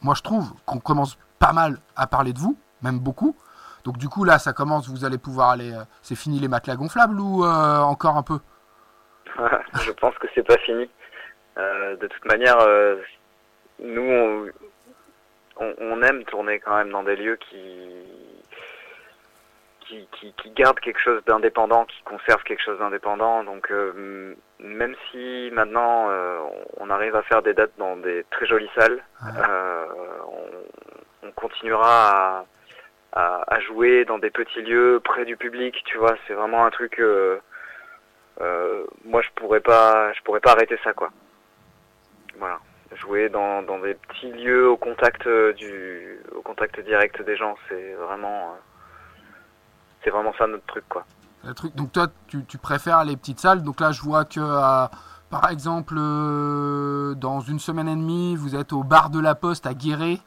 moi 0.02 0.16
je 0.16 0.22
trouve 0.22 0.52
qu'on 0.66 0.80
commence 0.80 1.18
pas 1.40 1.54
mal 1.54 1.78
à 1.96 2.08
parler 2.08 2.34
de 2.34 2.40
vous, 2.40 2.58
même 2.82 3.00
beaucoup. 3.00 3.36
Donc 3.84 3.98
du 3.98 4.10
coup 4.10 4.24
là, 4.24 4.40
ça 4.40 4.54
commence. 4.54 4.90
Vous 4.90 5.06
allez 5.06 5.18
pouvoir 5.18 5.52
aller. 5.52 5.74
euh, 5.74 5.84
c'est 6.02 6.16
fini 6.16 6.40
les 6.40 6.48
matelas 6.48 6.76
gonflables 6.76 7.20
ou 7.20 7.46
euh, 7.46 7.80
encore 7.80 8.18
un 8.18 8.24
peu? 8.24 8.40
Je 9.86 9.92
pense 9.92 10.16
que 10.18 10.28
c'est 10.36 10.46
pas 10.46 10.58
fini. 10.60 10.90
Euh, 11.58 11.96
de 11.98 12.08
toute 12.08 12.26
manière, 12.26 12.58
euh, 12.60 12.98
nous, 13.80 14.02
on, 14.02 14.48
on, 15.58 15.74
on 15.80 16.02
aime 16.02 16.24
tourner 16.26 16.60
quand 16.60 16.76
même 16.78 16.92
dans 16.92 17.04
des 17.04 17.16
lieux 17.16 17.38
qui, 17.38 17.90
qui, 19.82 20.08
qui, 20.12 20.34
qui 20.34 20.50
gardent 20.52 20.80
quelque 20.80 21.00
chose 21.00 21.22
d'indépendant, 21.26 21.86
qui 21.86 22.02
conservent 22.04 22.44
quelque 22.44 22.64
chose 22.64 22.80
d'indépendant. 22.80 23.44
Donc, 23.44 23.72
même 24.60 24.96
si 25.12 25.50
maintenant 25.54 26.08
on 26.78 26.90
arrive 26.90 27.16
à 27.16 27.24
faire 27.24 27.42
des 27.42 27.54
dates 27.54 27.74
dans 27.78 27.98
des 27.98 28.26
très 28.32 28.46
jolies 28.46 28.70
salles, 28.76 29.04
on, 29.24 31.28
on 31.28 31.32
continuera 31.32 32.40
à, 32.40 32.46
à, 33.14 33.44
à 33.48 33.60
jouer 33.60 34.06
dans 34.06 34.20
des 34.20 34.30
petits 34.30 34.62
lieux 34.62 35.02
près 35.04 35.26
du 35.26 35.38
public. 35.38 35.76
Tu 35.86 35.98
vois, 35.98 36.16
c'est 36.28 36.34
vraiment 36.34 36.66
un 36.66 36.70
truc. 36.70 37.00
euh, 37.00 37.40
euh, 38.42 38.86
moi, 39.06 39.22
je 39.22 39.30
pourrais 39.36 39.60
pas, 39.60 40.14
je 40.14 40.22
pourrais 40.24 40.40
pas 40.40 40.52
arrêter 40.52 40.78
ça, 40.84 40.94
quoi. 40.94 41.12
Voilà, 42.40 42.60
jouer 42.96 43.30
dans, 43.30 43.62
dans 43.62 43.80
des 43.80 43.94
petits 43.94 44.32
lieux 44.32 44.70
au 44.70 44.78
contact 44.78 45.28
euh, 45.28 45.54
du, 45.54 46.20
au 46.36 46.42
contact 46.42 46.80
direct 46.80 47.22
des 47.22 47.36
gens, 47.36 47.56
c'est 47.68 47.94
vraiment, 47.94 48.54
euh, 48.54 49.22
c'est 50.04 50.10
vraiment 50.10 50.34
ça 50.38 50.48
notre 50.48 50.66
truc, 50.66 50.86
quoi. 50.90 51.06
Le 51.44 51.54
truc. 51.54 51.76
Donc 51.76 51.92
toi, 51.92 52.08
tu, 52.28 52.46
tu 52.46 52.58
préfères 52.58 53.04
les 53.04 53.18
petites 53.18 53.40
salles. 53.40 53.64
Donc 53.64 53.80
là, 53.80 53.92
je 53.92 54.02
vois 54.02 54.26
que 54.26 54.40
par 55.30 55.50
exemple, 55.50 55.96
dans 55.96 57.40
une 57.40 57.60
semaine 57.60 57.88
et 57.88 57.96
demie, 57.96 58.36
vous 58.36 58.56
êtes 58.56 58.74
au 58.74 58.84
bar 58.84 59.10
de 59.10 59.20
la 59.20 59.34
Poste 59.34 59.66
à 59.66 59.74
Guéret, 59.74 60.20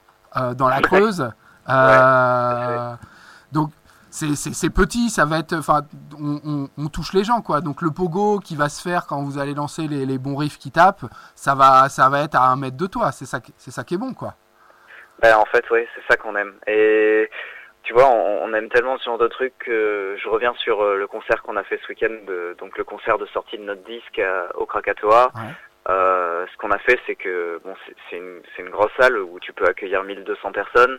dans 0.56 0.68
la 0.68 0.80
Creuse. 0.80 1.30
Euh, 1.68 2.94
donc 3.52 3.70
c'est 4.10 4.70
petit, 4.72 5.10
ça 5.10 5.24
va 5.24 5.38
être, 5.40 5.54
enfin, 5.56 5.80
on, 6.20 6.38
on- 6.44 6.68
on 6.78 6.86
touche 6.88 7.12
les 7.14 7.24
gens 7.24 7.40
quoi. 7.40 7.60
Donc 7.60 7.82
le 7.82 7.90
pogo 7.90 8.38
qui 8.38 8.54
va 8.54 8.68
se 8.68 8.80
faire 8.80 9.06
quand 9.06 9.22
vous 9.22 9.38
allez 9.38 9.54
lancer 9.54 9.88
les, 9.88 10.06
les 10.06 10.18
bons 10.18 10.36
riffs 10.36 10.58
qui 10.58 10.70
tapent, 10.70 11.04
ça 11.34 11.54
va, 11.56 11.88
ça 11.88 12.08
va 12.08 12.20
être 12.22 12.36
à 12.36 12.46
un 12.50 12.56
mètre 12.56 12.76
de 12.76 12.86
toi. 12.86 13.10
C'est 13.12 13.26
ça, 13.26 13.40
qui- 13.40 13.54
c'est 13.56 13.72
ça 13.72 13.82
qui 13.82 13.94
est 13.94 13.98
bon 13.98 14.14
quoi. 14.14 14.34
Ben, 15.20 15.36
en 15.36 15.44
fait, 15.46 15.64
oui, 15.70 15.80
c'est 15.94 16.02
ça 16.08 16.16
qu'on 16.16 16.36
aime. 16.36 16.54
Et 16.66 17.28
tu 17.82 17.92
vois, 17.92 18.06
on, 18.08 18.44
on 18.44 18.54
aime 18.54 18.68
tellement 18.68 18.98
ce 18.98 19.04
genre 19.04 19.18
de 19.18 19.26
trucs 19.28 19.56
que 19.58 20.16
je 20.22 20.28
reviens 20.28 20.54
sur 20.58 20.80
euh, 20.82 20.96
le 20.96 21.06
concert 21.08 21.42
qu'on 21.42 21.56
a 21.56 21.64
fait 21.64 21.80
ce 21.82 21.88
week-end, 21.88 22.14
donc 22.58 22.78
le 22.78 22.84
concert 22.84 23.18
de 23.18 23.26
sortie 23.26 23.58
de 23.58 23.64
notre 23.64 23.84
disque 23.84 24.18
à- 24.20 24.56
au 24.56 24.64
Krakatoa. 24.66 25.30
Ouais. 25.34 25.40
Euh, 25.90 26.46
ce 26.50 26.56
qu'on 26.58 26.70
a 26.70 26.78
fait, 26.78 26.98
c'est 27.06 27.14
que 27.16 27.60
bon, 27.64 27.74
c'est- 27.86 27.94
c'est 28.08 28.16
une, 28.16 28.40
c'est 28.54 28.62
une 28.62 28.70
grosse 28.70 28.92
salle 28.98 29.18
où 29.18 29.38
tu 29.40 29.52
peux 29.52 29.66
accueillir 29.66 30.02
1200 30.04 30.52
personnes. 30.52 30.98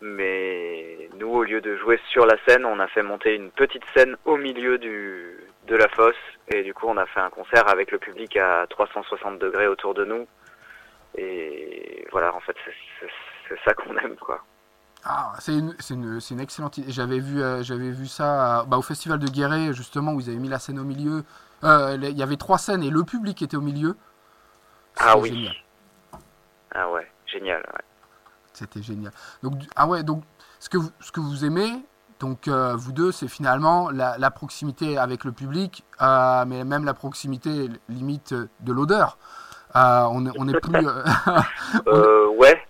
Mais 0.00 1.08
nous, 1.18 1.28
au 1.28 1.42
lieu 1.42 1.60
de 1.60 1.76
jouer 1.76 2.00
sur 2.10 2.24
la 2.26 2.36
scène, 2.46 2.64
on 2.64 2.78
a 2.78 2.86
fait 2.88 3.02
monter 3.02 3.34
une 3.34 3.50
petite 3.50 3.82
scène 3.96 4.16
au 4.24 4.36
milieu 4.36 4.78
du, 4.78 5.36
de 5.66 5.76
la 5.76 5.88
fosse. 5.88 6.14
Et 6.48 6.62
du 6.62 6.72
coup, 6.74 6.86
on 6.88 6.96
a 6.96 7.06
fait 7.06 7.20
un 7.20 7.30
concert 7.30 7.68
avec 7.68 7.90
le 7.90 7.98
public 7.98 8.36
à 8.36 8.66
360 8.70 9.38
degrés 9.38 9.66
autour 9.66 9.94
de 9.94 10.04
nous. 10.04 10.26
Et 11.16 12.06
voilà, 12.12 12.34
en 12.34 12.40
fait, 12.40 12.56
c'est- 13.00 13.08
ça 13.64 13.72
qu'on 13.74 13.96
aime, 13.96 14.16
quoi. 14.16 14.44
Ah, 15.04 15.32
c'est 15.40 15.52
une, 15.56 15.74
une, 15.90 16.20
une 16.30 16.40
excellente 16.40 16.76
idée. 16.76 16.92
J'avais 16.92 17.18
vu, 17.18 17.40
euh, 17.42 17.62
j'avais 17.62 17.90
vu 17.90 18.06
ça 18.06 18.64
bah, 18.68 18.76
au 18.76 18.82
festival 18.82 19.18
de 19.18 19.26
Guéret, 19.26 19.72
justement, 19.72 20.12
où 20.12 20.20
ils 20.20 20.28
avaient 20.28 20.38
mis 20.38 20.48
la 20.50 20.58
scène 20.58 20.78
au 20.78 20.84
milieu. 20.84 21.24
Euh, 21.64 21.96
Il 22.00 22.16
y 22.18 22.22
avait 22.22 22.36
trois 22.36 22.58
scènes 22.58 22.82
et 22.82 22.90
le 22.90 23.04
public 23.04 23.40
était 23.40 23.56
au 23.56 23.62
milieu. 23.62 23.96
Ah 24.98 25.16
oui. 25.16 25.30
génial. 25.30 25.54
Ah 26.74 26.90
ouais, 26.90 27.10
génial. 27.26 27.60
ouais. 27.60 27.84
C'était 28.58 28.82
génial. 28.82 29.12
Donc, 29.42 29.54
ah 29.76 29.86
ouais, 29.86 30.02
donc 30.02 30.24
ce 30.58 30.68
que 30.68 30.78
vous, 30.78 30.90
ce 31.00 31.12
que 31.12 31.20
vous 31.20 31.44
aimez, 31.44 31.70
donc 32.18 32.48
euh, 32.48 32.74
vous 32.76 32.92
deux, 32.92 33.12
c'est 33.12 33.28
finalement 33.28 33.90
la, 33.90 34.18
la 34.18 34.30
proximité 34.30 34.98
avec 34.98 35.24
le 35.24 35.32
public, 35.32 35.84
euh, 36.02 36.44
mais 36.46 36.64
même 36.64 36.84
la 36.84 36.94
proximité 36.94 37.68
limite 37.88 38.34
de 38.34 38.72
l'odeur. 38.72 39.18
Euh, 39.76 40.02
on 40.10 40.22
n'est 40.22 40.30
on 40.36 40.46
plus. 40.46 40.86
ouais, 42.38 42.62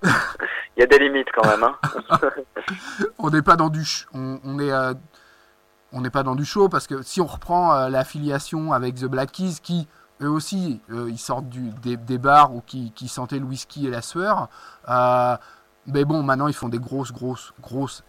il 0.76 0.80
y 0.80 0.82
a 0.82 0.86
des 0.86 0.98
limites 0.98 1.28
quand 1.34 1.48
même. 1.48 1.64
Hein. 1.64 1.76
on 3.18 3.30
n'est 3.30 3.42
pas 3.42 3.56
dans 3.56 3.70
du 3.70 3.86
on, 4.12 4.38
on 4.44 4.58
est 4.58 4.72
on 5.92 6.02
n'est 6.02 6.10
pas 6.10 6.22
dans 6.22 6.34
du 6.34 6.44
show 6.44 6.68
parce 6.68 6.86
que 6.86 7.00
si 7.02 7.22
on 7.22 7.26
reprend 7.26 7.88
l'affiliation 7.88 8.74
avec 8.74 8.96
The 8.96 9.06
Black 9.06 9.32
Keys 9.32 9.60
qui 9.62 9.88
eux 10.20 10.28
aussi 10.28 10.82
ils 10.90 11.18
sortent 11.18 11.48
du, 11.48 11.70
des, 11.82 11.96
des 11.96 12.18
bars 12.18 12.52
ou 12.52 12.60
qui, 12.60 12.92
qui 12.92 13.08
sentaient 13.08 13.38
le 13.38 13.46
whisky 13.46 13.86
et 13.86 13.90
la 13.90 14.02
sueur 14.02 14.48
mais 15.88 16.04
bon 16.04 16.22
maintenant 16.22 16.46
ils 16.48 16.54
font 16.54 16.68
des 16.68 16.78
grosses 16.78 17.12
grosses 17.12 17.52
grosses 17.60 18.02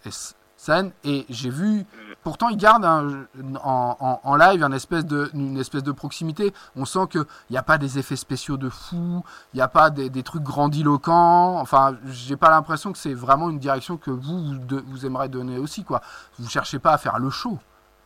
scènes. 0.56 0.92
Et 1.04 1.24
j'ai 1.30 1.48
vu 1.50 1.86
pourtant 2.22 2.48
ils 2.50 2.56
gardent 2.58 2.84
un- 2.84 3.24
en, 3.64 3.96
en- 3.98 4.20
en 4.22 4.36
live 4.36 4.62
une 4.62 4.74
espèce 4.74 5.06
de 5.06 5.30
une 5.32 5.56
espèce 5.56 5.82
de 5.82 5.92
proximité. 5.92 6.52
On 6.76 6.84
sent 6.84 7.06
que 7.10 7.18
il 7.48 7.52
n'y 7.52 7.56
a 7.58 7.62
pas 7.62 7.78
des 7.78 7.98
effets 7.98 8.16
spéciaux 8.16 8.58
de 8.58 8.68
fou 8.68 9.22
il 9.54 9.56
n'y 9.56 9.62
a 9.62 9.68
pas 9.68 9.88
des, 9.90 10.10
des 10.10 10.22
trucs 10.22 10.42
grandiloquents. 10.42 11.58
Enfin 11.58 11.96
j'ai 12.06 12.36
pas 12.36 12.50
l'impression 12.50 12.92
que 12.92 12.98
c'est 12.98 13.14
vraiment 13.14 13.48
une 13.50 13.58
direction 13.58 13.96
que 13.96 14.10
vous 14.10 14.44
vous, 14.44 14.58
de- 14.58 14.84
vous 14.86 15.06
aimeriez 15.06 15.28
donner 15.30 15.58
aussi 15.58 15.82
quoi. 15.84 16.00
Vous 16.38 16.48
cherchez 16.48 16.78
pas 16.78 16.92
à 16.92 16.98
faire 16.98 17.18
le 17.18 17.30
show. 17.30 17.58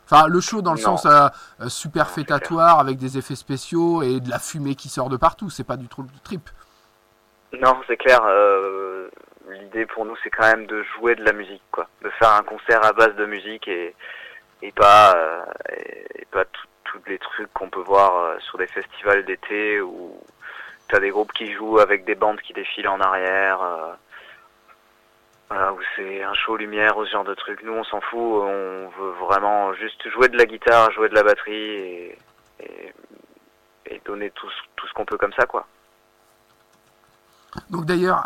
Enfin 0.05 0.27
le 0.27 0.39
show 0.39 0.61
dans 0.61 0.73
le 0.75 0.79
Non. 0.79 0.97
sens 0.97 1.05
euh, 1.07 1.27
euh, 1.61 1.67
super 1.67 2.05
Non, 2.05 2.09
c'est 2.13 2.21
fêtatoire 2.21 2.79
avec 2.79 2.97
des 2.97 3.17
effets 3.17 3.35
spéciaux 3.35 4.01
et 4.03 4.19
de 4.21 4.29
la 4.29 4.39
fumée 4.39 4.75
qui 4.75 4.87
sort 4.87 5.09
de 5.09 5.17
partout. 5.17 5.49
C'est 5.49 5.63
pas 5.65 5.77
du 5.77 5.87
tout 5.87 6.03
le 6.03 6.07
trip. 6.23 6.49
Non, 7.59 7.75
c'est 7.87 7.97
clair. 7.97 8.19
euh, 8.25 9.09
L'idée 9.49 9.85
pour 9.85 10.05
nous, 10.05 10.15
c'est 10.23 10.29
quand 10.29 10.47
même 10.47 10.65
de 10.65 10.81
jouer 10.83 11.15
de 11.15 11.23
la 11.23 11.31
musique, 11.33 11.61
quoi. 11.71 11.87
De 12.01 12.09
faire 12.11 12.31
un 12.33 12.43
concert 12.43 12.83
à 12.85 12.93
base 12.93 13.15
de 13.15 13.25
musique 13.25 13.67
et, 13.67 13.93
pas, 14.75 15.15
euh, 15.15 15.45
tous 16.85 16.99
les 17.07 17.19
trucs 17.19 17.51
qu'on 17.53 17.69
peut 17.69 17.81
voir 17.81 18.15
euh, 18.17 18.39
sur 18.39 18.57
des 18.57 18.67
festivals 18.67 19.23
d'été 19.25 19.81
où 19.81 20.17
t'as 20.87 20.99
des 20.99 21.09
groupes 21.09 21.33
qui 21.33 21.51
jouent 21.53 21.79
avec 21.79 22.05
des 22.05 22.15
bandes 22.15 22.39
qui 22.41 22.53
défilent 22.53 22.87
en 22.87 22.99
arrière. 23.01 23.61
euh, 23.61 23.93
où 25.71 25.79
c'est 25.95 26.23
un 26.23 26.33
show 26.33 26.57
lumière 26.57 26.97
ou 26.97 27.05
ce 27.05 27.11
genre 27.11 27.23
de 27.23 27.35
trucs. 27.35 27.61
Nous, 27.63 27.71
on 27.73 27.83
s'en 27.83 28.01
fout. 28.01 28.19
On 28.19 28.89
veut 28.97 29.11
vraiment 29.25 29.73
juste 29.75 30.09
jouer 30.09 30.27
de 30.27 30.37
la 30.37 30.45
guitare, 30.45 30.91
jouer 30.91 31.07
de 31.09 31.13
la 31.15 31.23
batterie 31.23 31.53
et, 31.53 32.17
donner 34.05 34.29
tout, 34.31 34.49
ce- 34.49 34.93
qu'on 34.93 35.05
peut 35.05 35.17
comme 35.17 35.33
ça, 35.33 35.45
quoi. 35.47 35.65
donc 37.71 37.85
d'ailleurs 37.85 38.23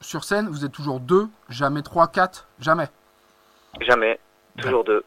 sur 0.00 0.24
scène 0.24 0.48
vous 0.48 0.64
êtes 0.64 0.72
toujours 0.72 1.00
deux 1.00 1.28
jamais 1.48 1.82
trois 1.82 2.08
quatre 2.08 2.46
jamais 2.60 2.88
Jamais. 3.80 4.18
Toujours 4.60 4.84
deux. 4.84 5.04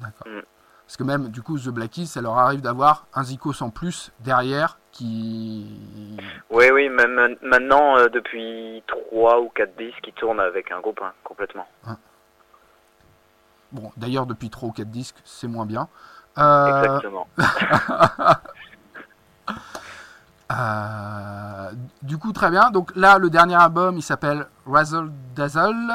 D'accord. 0.00 0.26
Mm. 0.26 0.42
Parce 0.86 0.96
que 0.96 1.02
même, 1.02 1.28
du 1.28 1.42
coup, 1.42 1.58
The 1.58 1.68
Black 1.68 1.92
Keys, 1.92 2.06
ça 2.06 2.20
leur 2.20 2.36
arrive 2.38 2.60
d'avoir 2.60 3.06
un 3.14 3.24
Zikos 3.24 3.62
en 3.62 3.70
plus 3.70 4.12
derrière 4.20 4.78
qui. 4.92 5.66
Oui, 6.50 6.66
oui, 6.70 6.88
même 6.88 7.36
maintenant, 7.42 7.96
euh, 7.96 8.08
depuis 8.08 8.82
3 8.86 9.40
ou 9.40 9.48
4 9.48 9.76
disques, 9.76 10.06
ils 10.06 10.12
tournent 10.12 10.40
avec 10.40 10.70
un 10.70 10.80
groupe, 10.80 11.00
hein, 11.02 11.12
complètement. 11.24 11.66
Bon, 13.72 13.90
d'ailleurs, 13.96 14.26
depuis 14.26 14.50
3 14.50 14.68
ou 14.68 14.72
4 14.72 14.90
disques, 14.90 15.16
c'est 15.24 15.48
moins 15.48 15.66
bien. 15.66 15.88
Euh, 16.36 16.82
Exactement. 16.82 17.28
Euh, 20.54 21.70
du 22.02 22.18
coup, 22.18 22.32
très 22.32 22.50
bien. 22.50 22.70
Donc 22.70 22.92
là, 22.96 23.18
le 23.18 23.30
dernier 23.30 23.56
album, 23.56 23.96
il 23.96 24.02
s'appelle 24.02 24.46
Razzle 24.66 25.10
Dazzle. 25.34 25.92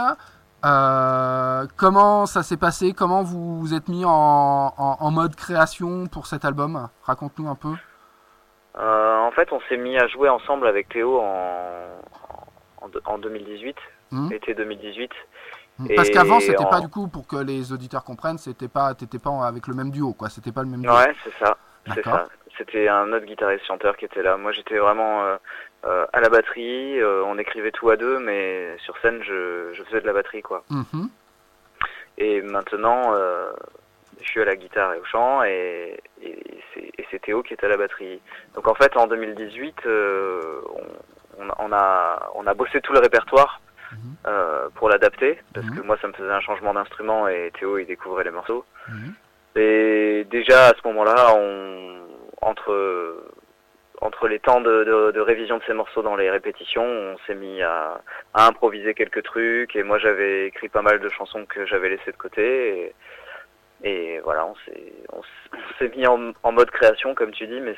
Euh, 0.65 1.65
comment 1.77 2.25
ça 2.25 2.43
s'est 2.43 2.57
passé? 2.57 2.91
Comment 2.93 3.23
vous 3.23 3.59
vous 3.59 3.73
êtes 3.73 3.87
mis 3.87 4.03
en, 4.03 4.11
en- 4.77 4.97
en 4.99 5.11
mode 5.11 5.35
création 5.35 6.07
pour 6.07 6.27
cet 6.27 6.43
album? 6.43 6.89
Raconte-nous 7.03 7.47
un 7.49 7.55
peu. 7.55 7.73
Euh, 8.77 9.17
en 9.19 9.31
fait, 9.31 9.51
on 9.51 9.59
s'est 9.69 9.77
mis 9.77 9.97
à 9.97 10.07
jouer 10.07 10.29
ensemble 10.29 10.67
avec 10.67 10.89
Théo 10.89 11.19
en, 11.19 11.85
en, 12.81 13.13
en 13.13 13.17
2018, 13.17 13.75
Hmm. 14.11 14.31
été 14.31 14.55
2018. 14.55 15.11
Parce 15.95 16.09
Et 16.09 16.11
qu'avant, 16.11 16.39
c'était 16.41 16.65
pas 16.65 16.81
du 16.81 16.89
coup, 16.89 17.07
pour 17.07 17.25
que 17.27 17.37
les 17.37 17.71
auditeurs 17.71 18.03
comprennent, 18.03 18.37
c'était 18.39 18.67
pas, 18.67 18.93
t'étais 18.95 19.19
pas 19.19 19.45
avec 19.47 19.67
le 19.67 19.75
même 19.75 19.91
duo, 19.91 20.13
quoi. 20.13 20.27
C'était 20.29 20.51
pas 20.51 20.63
le 20.63 20.67
même 20.67 20.81
duo. 20.81 20.91
Ouais, 20.91 21.15
c'est 21.23 21.45
ça. 21.45 21.55
C'est 21.93 22.03
ça. 22.03 22.25
C'était 22.59 22.87
un 22.89 23.11
autre 23.13 23.25
guitariste 23.25 23.65
chanteur 23.65 23.95
qui 23.97 24.05
était 24.05 24.21
là. 24.21 24.35
Moi, 24.37 24.51
j'étais 24.51 24.77
vraiment 24.77 25.23
euh, 25.25 25.37
euh, 25.85 26.05
à 26.13 26.19
la 26.19 26.29
batterie. 26.29 26.99
euh, 27.01 27.23
on 27.25 27.37
écrivait 27.39 27.71
tout 27.71 27.89
à 27.89 27.95
deux, 27.95 28.19
mais 28.19 28.77
sur 28.79 28.95
scène, 28.99 29.23
je, 29.23 29.71
je 29.73 29.83
faisais 29.85 30.01
de 30.01 30.05
la 30.07 30.13
batterie, 30.13 30.41
quoi. 30.43 30.63
Mhm. 30.69 31.09
Et 32.17 32.41
maintenant, 32.41 33.13
je 34.21 34.27
suis 34.27 34.41
à 34.41 34.45
la 34.45 34.57
guitare 34.57 34.93
et 34.93 34.99
au 34.99 35.05
chant, 35.05 35.41
et, 35.43 35.97
et 36.21 36.37
c'est 36.73 36.91
et 36.97 37.05
c'est 37.09 37.21
Théo 37.21 37.41
qui 37.43 37.53
est 37.53 37.63
à 37.63 37.69
la 37.69 37.77
batterie. 37.77 38.19
Donc 38.55 38.67
en 38.67 38.75
fait, 38.75 38.95
en 38.97 39.07
2018, 39.07 39.85
euh, 39.85 40.59
on, 41.39 41.45
on 41.59 41.71
a- 41.71 42.29
on 42.35 42.45
a 42.45 42.53
bossé 42.53 42.81
tout 42.81 42.91
le 42.91 42.99
répertoire 42.99 43.61
Mhm. 43.93 43.97
euh, 44.27 44.67
pour 44.75 44.89
l'adapter, 44.89 45.39
parce 45.53 45.65
Mhm. 45.67 45.75
que 45.77 45.81
moi, 45.81 45.97
ça 46.01 46.07
me 46.09 46.13
faisait 46.13 46.29
un 46.29 46.41
changement 46.41 46.73
d'instrument, 46.73 47.29
et 47.29 47.51
Théo, 47.57 47.77
il 47.77 47.85
découvrait 47.87 48.25
les 48.25 48.31
morceaux. 48.31 48.65
Et 49.55 50.27
déjà 50.29 50.67
à 50.67 50.73
ce 50.75 50.85
moment-là, 50.87 51.33
on 51.35 51.99
entre 52.41 53.31
entre 54.01 54.27
les 54.29 54.39
temps 54.39 54.61
de, 54.61 55.19
révision 55.19 55.57
de 55.57 55.63
ces 55.67 55.73
morceaux 55.73 56.01
dans 56.01 56.15
les 56.15 56.29
répétitions, 56.29 56.85
on 56.85 57.17
s'est 57.27 57.35
mis 57.35 57.61
à, 57.61 57.99
improviser 58.33 58.93
quelques 58.93 59.23
trucs. 59.23 59.75
Et 59.75 59.83
moi, 59.83 59.99
j'avais 59.99 60.47
écrit 60.47 60.69
pas 60.69 60.81
mal 60.81 60.99
de 60.99 61.09
chansons 61.09 61.45
que 61.45 61.65
j'avais 61.65 61.89
laissées 61.89 62.11
de 62.11 62.17
côté. 62.17 62.95
Et, 63.83 64.19
voilà, 64.23 64.45
on 64.45 64.55
s'est 65.79 65.91
mis 65.95 66.07
en, 66.07 66.31
en 66.43 66.51
mode 66.51 66.71
création, 66.71 67.13
comme 67.13 67.31
tu 67.31 67.45
dis, 67.47 67.59
mais 67.59 67.75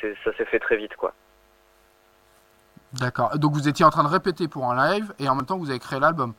ça 0.00 0.32
s'est 0.36 0.44
fait 0.46 0.60
très 0.60 0.76
vite, 0.76 0.96
quoi. 0.96 1.12
D'accord. 2.94 3.38
Donc 3.38 3.52
vous 3.52 3.68
étiez 3.68 3.84
en 3.84 3.90
train 3.90 4.04
de 4.04 4.08
répéter 4.08 4.48
pour 4.48 4.64
un 4.70 4.92
live 4.92 5.12
et 5.18 5.28
en 5.28 5.34
même 5.34 5.44
temps 5.44 5.58
vous 5.58 5.68
avez 5.68 5.78
créé 5.78 6.00
l'album. 6.00 6.32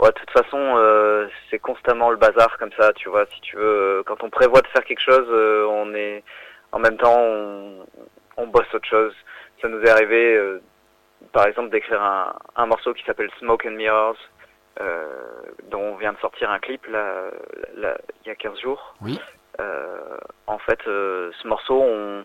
Ouais, 0.00 0.08
de 0.08 0.14
toute 0.14 0.30
façon, 0.30 0.58
euh, 0.58 1.26
c'est 1.50 1.58
constamment 1.58 2.10
le 2.10 2.16
bazar 2.16 2.56
comme 2.58 2.72
ça, 2.78 2.92
tu 2.94 3.08
vois. 3.08 3.26
Si 3.26 3.40
tu 3.40 3.56
veux, 3.56 3.62
euh, 3.62 4.02
quand 4.04 4.22
on 4.22 4.30
prévoit 4.30 4.60
de 4.60 4.66
faire 4.68 4.84
quelque 4.84 5.00
chose, 5.02 5.26
euh, 5.30 5.66
on 5.68 5.94
est 5.94 6.22
en 6.72 6.78
même 6.78 6.96
temps, 6.96 7.18
on, 7.18 7.86
on 8.36 8.46
bosse 8.46 8.72
autre 8.74 8.88
chose. 8.88 9.14
Ça 9.62 9.68
nous 9.68 9.80
est 9.80 9.88
arrivé, 9.88 10.36
euh, 10.36 10.60
par 11.32 11.46
exemple, 11.46 11.70
d'écrire 11.70 12.02
un, 12.02 12.34
un 12.56 12.66
morceau 12.66 12.92
qui 12.92 13.04
s'appelle 13.04 13.30
Smoke 13.38 13.66
and 13.66 13.72
Mirrors, 13.72 14.18
dont 15.70 15.80
on 15.80 15.96
vient 15.96 16.12
de 16.12 16.18
sortir 16.18 16.50
un 16.50 16.58
clip 16.58 16.84
là, 16.86 17.30
là, 17.76 17.96
il 18.22 18.28
y 18.28 18.30
a 18.30 18.34
15 18.34 18.60
jours. 18.60 18.94
Oui. 19.00 19.18
En 20.46 20.58
fait, 20.58 20.78
ce 20.84 21.48
morceau, 21.48 21.80
on, 21.82 22.24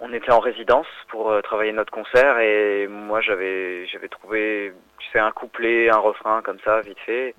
on 0.00 0.12
était 0.12 0.32
en 0.32 0.40
résidence 0.40 0.86
pour 1.08 1.30
euh, 1.30 1.40
travailler 1.40 1.72
notre 1.72 1.92
concert 1.92 2.38
et 2.38 2.86
moi 2.86 3.20
j'avais 3.20 3.86
j'avais 3.86 4.08
trouvé 4.08 4.72
tu 4.98 5.10
sais 5.10 5.18
un 5.18 5.32
couplet, 5.32 5.90
un 5.90 5.98
refrain 5.98 6.42
comme 6.42 6.58
ça 6.64 6.80
vite 6.80 6.98
fait 7.00 7.34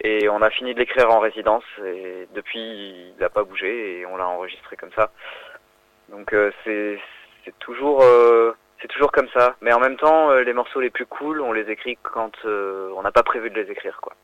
et 0.00 0.28
on 0.28 0.42
a 0.42 0.50
fini 0.50 0.74
de 0.74 0.78
l'écrire 0.78 1.10
en 1.10 1.20
résidence 1.20 1.64
et 1.84 2.28
depuis 2.34 2.60
il 2.60 3.14
n'a 3.20 3.28
pas 3.28 3.44
bougé 3.44 4.00
et 4.00 4.06
on 4.06 4.16
l'a 4.16 4.28
enregistré 4.28 4.76
comme 4.76 4.92
ça. 4.94 5.10
Donc 6.10 6.32
euh, 6.32 6.50
c'est 6.64 6.98
c'est 7.44 7.58
toujours 7.58 8.02
euh, 8.02 8.56
c'est 8.80 8.88
toujours 8.88 9.12
comme 9.12 9.28
ça, 9.34 9.56
mais 9.60 9.72
en 9.72 9.80
même 9.80 9.96
temps 9.96 10.32
les 10.34 10.52
morceaux 10.52 10.80
les 10.80 10.90
plus 10.90 11.06
cool, 11.06 11.40
on 11.40 11.52
les 11.52 11.70
écrit 11.70 11.98
quand 12.02 12.32
euh, 12.44 12.92
on 12.96 13.02
n'a 13.02 13.12
pas 13.12 13.22
prévu 13.22 13.50
de 13.50 13.60
les 13.60 13.70
écrire 13.70 14.00
quoi. 14.00 14.14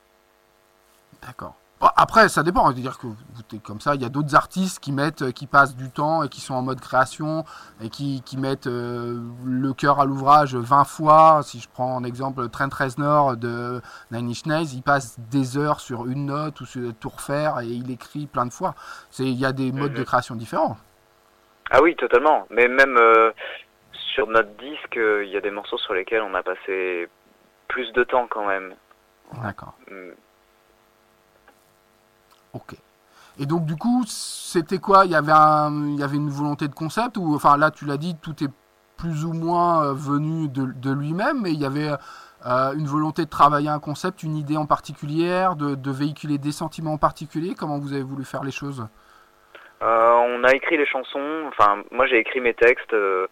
D'accord. 1.23 1.57
Bon, 1.85 1.91
après, 1.97 2.31
ça 2.31 2.43
dépend. 2.43 2.65
C'est-à-dire 2.73 2.97
que 2.97 3.09
vous 3.09 3.41
êtes 3.41 3.63
comme 3.63 3.79
ça. 3.79 3.95
Il 3.95 4.01
y 4.01 4.07
a 4.07 4.09
d'autres 4.09 4.35
artistes 4.35 4.83
qui 4.83 4.91
mettent, 4.91 5.21
euh, 5.21 5.33
qui 5.33 5.47
passent 5.47 5.77
du 5.77 5.91
temps 5.91 6.23
et 6.23 6.31
qui 6.31 6.41
sont 6.41 6.55
en 6.55 6.63
mode 6.63 6.81
création 6.81 7.45
et 7.83 7.91
qui, 7.91 8.23
qui 8.25 8.39
mettent 8.39 8.69
euh, 8.69 9.21
le 9.45 9.75
cœur 9.75 10.01
à 10.01 10.07
l'ouvrage 10.07 10.55
20 10.55 10.85
fois. 10.85 11.43
Si 11.43 11.61
je 11.61 11.69
prends 11.69 11.95
en 11.97 12.03
exemple 12.03 12.49
Trent 12.49 12.71
Reznor 12.73 13.37
de 13.37 13.83
Nine 14.11 14.31
Inch 14.31 14.47
Nails, 14.47 14.69
il 14.73 14.81
passe 14.83 15.21
des 15.31 15.59
heures 15.59 15.81
sur 15.81 16.07
une 16.07 16.25
note 16.25 16.59
ou 16.63 16.65
sur 16.65 16.95
tout 16.95 17.11
refaire 17.11 17.61
et 17.61 17.67
il 17.67 17.91
écrit 17.91 18.25
plein 18.25 18.47
de 18.47 18.53
fois. 18.53 18.75
C'est, 19.11 19.25
il 19.25 19.39
y 19.39 19.45
a 19.45 19.53
des 19.53 19.71
modes 19.71 19.93
de 19.93 20.05
création 20.05 20.37
différents. 20.37 20.79
Ah 21.71 21.83
oui, 21.83 21.95
totalement. 21.97 22.47
Mais 22.49 22.67
même 22.67 22.97
euh, 22.97 23.31
sur 24.15 24.27
notre 24.27 24.57
disque, 24.57 24.97
il 24.97 25.29
y 25.29 25.37
a 25.37 25.43
des 25.43 25.51
morceaux 25.51 25.77
sur 25.77 25.93
lesquels 25.93 26.23
on 26.23 26.33
a 26.33 26.43
passé 26.43 27.11
plus 27.69 27.93
de 27.93 28.05
temps 28.05 28.27
quand 28.27 28.47
même. 28.47 28.73
D'accord. 29.43 29.75
Ok. 32.55 32.77
Et 33.39 33.47
donc 33.47 33.67
du 33.67 33.77
coup, 33.77 34.05
c'était 34.07 34.79
quoi? 34.79 35.05
Il 35.05 35.11
y 35.11 35.17
avait 35.17 35.33
un, 35.33 35.89
il 35.89 35.99
y 35.99 36.03
avait 36.03 36.17
une 36.17 36.31
volonté 36.31 36.69
de 36.69 36.75
concept 36.75 37.17
ou 37.17 37.35
enfin 37.35 37.57
là 37.57 37.71
tu 37.71 37.85
l'as 37.85 37.97
dit, 37.97 38.17
tout 38.23 38.45
est 38.45 38.51
plus 38.97 39.25
ou 39.25 39.33
moins 39.33 39.85
euh, 39.85 39.93
venu 39.93 40.49
de, 40.49 40.67
de 40.67 40.93
lui-même, 40.93 41.43
mais 41.43 41.53
il 41.53 41.61
y 41.61 41.67
avait 41.67 41.91
euh, 42.47 42.73
une 42.75 42.87
volonté 42.87 43.25
de 43.25 43.31
travailler 43.31 43.69
un 43.69 43.81
concept, 43.81 44.23
une 44.23 44.37
idée 44.37 44.57
en 44.57 44.67
particulier, 44.67 45.49
de, 45.59 45.75
de 45.75 45.91
véhiculer 45.91 46.39
des 46.39 46.53
sentiments 46.53 46.93
en 46.93 46.99
particulier? 46.99 47.55
Comment 47.59 47.79
vous 47.81 47.93
avez 47.93 48.03
voulu 48.05 48.25
faire 48.25 48.45
les 48.45 48.53
choses? 48.53 48.87
Euh, 49.83 50.13
on 50.13 50.45
a 50.45 50.55
écrit 50.55 50.77
les 50.77 50.87
chansons, 50.87 51.45
enfin 51.49 51.83
moi 51.91 52.07
j'ai 52.07 52.19
écrit 52.19 52.41
mes 52.41 52.55
textes 52.55 52.95
euh, 52.95 53.27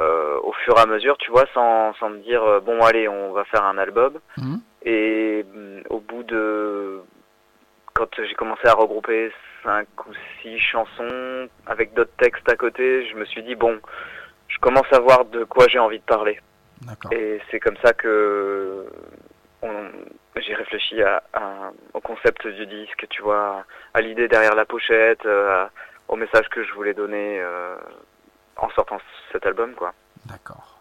euh, 0.00 0.38
au 0.42 0.52
fur 0.64 0.74
et 0.78 0.80
à 0.80 0.86
mesure, 0.86 1.16
tu 1.18 1.30
vois, 1.30 1.44
sans, 1.52 1.92
sans 2.00 2.08
me 2.08 2.18
dire 2.18 2.42
euh, 2.42 2.60
bon 2.60 2.80
allez 2.82 3.06
on 3.08 3.32
va 3.32 3.44
faire 3.44 3.64
un 3.64 3.76
album. 3.76 4.14
Mhm. 4.38 4.60
Et 4.82 5.44
mm, 5.44 5.82
au 5.90 6.00
bout 6.00 6.22
de 6.22 7.02
quand 7.96 8.14
j'ai 8.22 8.34
commencé 8.34 8.66
à 8.68 8.74
regrouper 8.74 9.32
cinq 9.64 9.88
ou 10.06 10.12
six 10.42 10.58
chansons 10.58 11.48
avec 11.66 11.94
d'autres 11.94 12.14
textes 12.18 12.48
à 12.50 12.56
côté, 12.56 13.08
je 13.08 13.16
me 13.16 13.24
suis 13.24 13.42
dit 13.42 13.54
bon, 13.54 13.80
je 14.48 14.58
commence 14.58 14.90
à 14.92 15.00
voir 15.00 15.24
de 15.24 15.44
quoi 15.44 15.66
j'ai 15.68 15.78
envie 15.78 15.98
de 15.98 16.04
parler. 16.04 16.38
Et 17.12 17.40
c'est 17.50 17.58
comme 17.58 17.76
ça 17.82 17.92
que 17.94 18.86
j'ai 20.36 20.54
réfléchi 20.54 21.02
à, 21.02 21.22
à- 21.32 21.70
au 21.94 22.00
concept 22.00 22.46
du 22.46 22.66
disque, 22.66 23.06
tu 23.08 23.22
vois, 23.22 23.64
à 23.94 24.00
l'idée 24.02 24.28
derrière 24.28 24.54
la 24.54 24.66
pochette, 24.66 25.24
euh, 25.24 25.66
au 26.08 26.16
message 26.16 26.48
que 26.50 26.62
je 26.62 26.72
voulais 26.74 26.92
donner 26.94 27.40
euh, 27.40 27.76
en 28.56 28.68
sortant 28.70 28.98
cet 29.32 29.46
album, 29.46 29.72
quoi. 29.74 29.94
D'accord. 30.26 30.78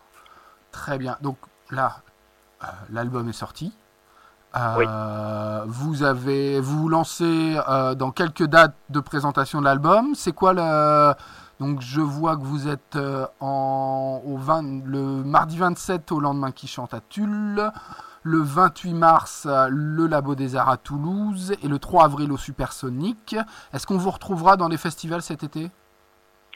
Très 0.72 0.98
bien. 0.98 1.16
Donc 1.22 1.38
là, 1.72 1.94
euh, 2.64 2.68
l'album 2.92 3.30
est 3.30 3.34
sorti. 3.34 3.74
Euh, 4.56 4.76
Oui. 4.78 4.86
Vous 5.68 6.04
avez, 6.04 6.60
vous 6.60 6.80
vous 6.84 6.90
lancez 6.90 7.58
euh, 7.68 7.96
dans 7.96 8.12
quelques 8.12 8.44
dates 8.46 8.76
de 8.90 9.00
présentation 9.00 9.60
de 9.60 9.66
l'album. 9.66 10.14
C'est 10.16 10.32
quoi 10.34 10.54
le 10.54 11.14
donc 11.62 11.80
je 11.82 12.02
vois 12.02 12.36
que 12.36 12.44
vous 12.44 12.68
êtes 12.68 12.98
euh, 12.98 13.26
en, 13.40 14.22
au 14.26 14.36
20 14.38 14.86
le 14.86 15.00
mardi 15.24 15.58
27 15.58 16.12
au 16.12 16.20
lendemain 16.20 16.52
qui 16.52 16.68
chante 16.68 16.94
à 16.94 17.00
Tulle, 17.10 17.72
le 18.24 18.38
28 18.40 18.94
mars 18.94 19.48
le 19.70 20.06
Labo 20.08 20.36
des 20.36 20.56
Arts 20.58 20.70
à 20.70 20.78
Toulouse 20.78 21.56
et 21.64 21.68
le 21.70 21.80
3 21.80 22.04
avril 22.06 22.32
au 22.34 22.38
Supersonic. 22.38 23.38
Est-ce 23.74 23.88
qu'on 23.88 23.98
vous 23.98 24.12
retrouvera 24.12 24.58
dans 24.58 24.68
les 24.68 24.78
festivals 24.78 25.22
cet 25.22 25.44
été? 25.44 25.72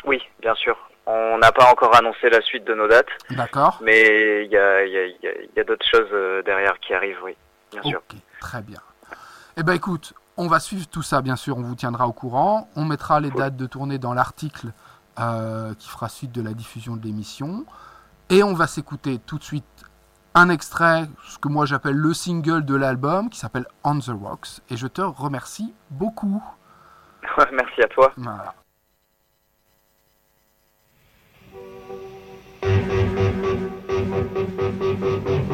Oui, 0.06 0.22
bien 0.42 0.54
sûr. 0.56 0.76
On 1.08 1.38
n'a 1.40 1.52
pas 1.54 1.72
encore 1.72 1.96
annoncé 1.96 2.30
la 2.30 2.42
suite 2.42 2.66
de 2.66 2.74
nos 2.76 2.88
dates, 2.88 3.08
D'accord. 3.32 3.80
mais 3.82 4.44
il 4.46 4.52
y 4.52 4.58
a, 4.58 4.86
y 4.86 4.98
a- 4.98 5.06
il 5.08 5.18
y 5.24 5.28
a- 5.28 5.42
il 5.42 5.50
y 5.56 5.60
a 5.60 5.64
d'autres 5.64 5.86
choses 5.90 6.44
derrière 6.46 6.78
qui 6.80 6.94
arrivent, 6.94 7.18
oui, 7.24 7.36
bien 7.72 7.84
sûr. 7.84 8.02
Très 8.40 8.62
bien. 8.62 8.80
Eh 9.58 9.64
ben 9.64 9.74
écoute, 9.74 10.14
on 10.38 10.48
va 10.48 10.60
suivre 10.60 10.88
tout 10.88 11.02
ça, 11.02 11.22
bien 11.22 11.36
sûr, 11.36 11.58
on 11.58 11.62
vous 11.62 11.76
tiendra 11.76 12.08
au 12.08 12.14
courant. 12.14 12.70
On 12.76 12.86
mettra 12.86 13.20
les 13.20 13.32
dates 13.32 13.58
de 13.58 13.66
tournée 13.66 13.98
dans 13.98 14.14
l'article 14.14 14.72
euh, 15.20 15.74
qui 15.76 15.90
fera 15.90 16.08
suite 16.08 16.32
de 16.32 16.42
la 16.42 16.54
diffusion 16.54 16.96
de 16.96 17.04
l'émission. 17.04 17.66
Et 18.30 18.44
on 18.44 18.54
va 18.54 18.68
s'écouter 18.68 19.20
tout 19.20 19.38
de 19.38 19.44
suite 19.44 19.66
un 20.36 20.50
extrait, 20.50 21.10
ce 21.26 21.40
que 21.40 21.48
moi 21.48 21.66
j'appelle 21.66 21.96
le 21.96 22.14
single 22.14 22.64
de 22.64 22.76
l'album, 22.76 23.30
qui 23.30 23.40
s'appelle 23.40 23.66
On 23.84 24.00
the 24.00 24.12
Rocks. 24.12 24.62
Et 24.70 24.78
je 24.78 24.88
te 24.88 25.02
remercie 25.02 25.74
beaucoup. 25.90 26.42
Merci 27.52 27.82
à 27.82 27.88
toi. 27.88 28.14
Voilà. 28.16 28.54
Thank 34.92 35.49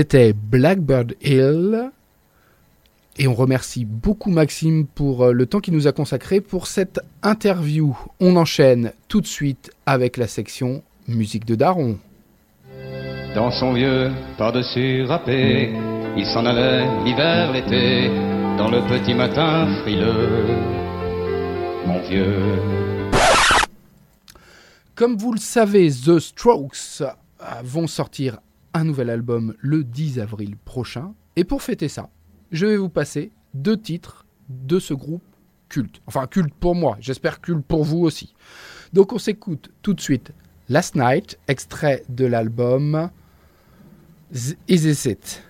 C'était 0.00 0.32
Blackbird 0.32 1.14
Hill. 1.20 1.90
Et 3.18 3.28
on 3.28 3.34
remercie 3.34 3.84
beaucoup 3.84 4.30
Maxime 4.30 4.86
pour 4.86 5.24
euh, 5.24 5.32
le 5.34 5.44
temps 5.44 5.60
qu'il 5.60 5.74
nous 5.74 5.86
a 5.86 5.92
consacré 5.92 6.40
pour 6.40 6.68
cette 6.68 7.00
interview. 7.22 7.94
On 8.18 8.36
enchaîne 8.36 8.94
tout 9.08 9.20
de 9.20 9.26
suite 9.26 9.70
avec 9.84 10.16
la 10.16 10.26
section 10.26 10.82
musique 11.06 11.44
de 11.44 11.54
Daron. 11.54 11.98
Dans 13.34 13.50
son 13.50 13.74
vieux 13.74 14.10
par-dessus 14.38 15.04
râpé, 15.04 15.70
il 16.16 16.24
s'en 16.32 16.46
allait 16.46 16.86
l'hiver, 17.04 17.52
l'été, 17.52 18.08
dans 18.56 18.70
le 18.70 18.80
petit 18.88 19.12
matin 19.12 19.68
frileux. 19.82 20.46
Mon 21.86 22.00
vieux. 22.08 22.56
Comme 24.94 25.18
vous 25.18 25.34
le 25.34 25.38
savez, 25.38 25.90
The 25.90 26.18
Strokes 26.18 27.02
euh, 27.02 27.10
vont 27.62 27.86
sortir 27.86 28.38
un 28.74 28.84
nouvel 28.84 29.10
album 29.10 29.54
le 29.58 29.84
10 29.84 30.20
avril 30.20 30.56
prochain. 30.56 31.14
Et 31.36 31.44
pour 31.44 31.62
fêter 31.62 31.88
ça, 31.88 32.10
je 32.50 32.66
vais 32.66 32.76
vous 32.76 32.88
passer 32.88 33.32
deux 33.54 33.76
titres 33.76 34.26
de 34.48 34.78
ce 34.78 34.94
groupe 34.94 35.22
culte. 35.68 36.00
Enfin, 36.06 36.26
culte 36.26 36.54
pour 36.54 36.74
moi, 36.74 36.96
j'espère 37.00 37.40
culte 37.40 37.64
pour 37.64 37.84
vous 37.84 38.00
aussi. 38.00 38.34
Donc 38.92 39.12
on 39.12 39.18
s'écoute 39.18 39.70
tout 39.82 39.94
de 39.94 40.00
suite 40.00 40.32
Last 40.68 40.96
Night, 40.96 41.38
extrait 41.48 42.04
de 42.08 42.26
l'album 42.26 43.10
Is 44.68 45.08
It 45.08 45.42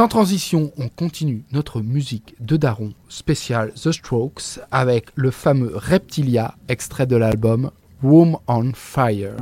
Sans 0.00 0.08
transition, 0.08 0.72
on 0.78 0.88
continue 0.88 1.44
notre 1.52 1.82
musique 1.82 2.34
de 2.40 2.56
Daron 2.56 2.94
spécial 3.10 3.70
The 3.74 3.92
Strokes 3.92 4.58
avec 4.70 5.08
le 5.14 5.30
fameux 5.30 5.72
Reptilia, 5.74 6.54
extrait 6.68 7.06
de 7.06 7.16
l'album 7.16 7.70
Room 8.02 8.38
on 8.48 8.72
Fire. 8.72 9.36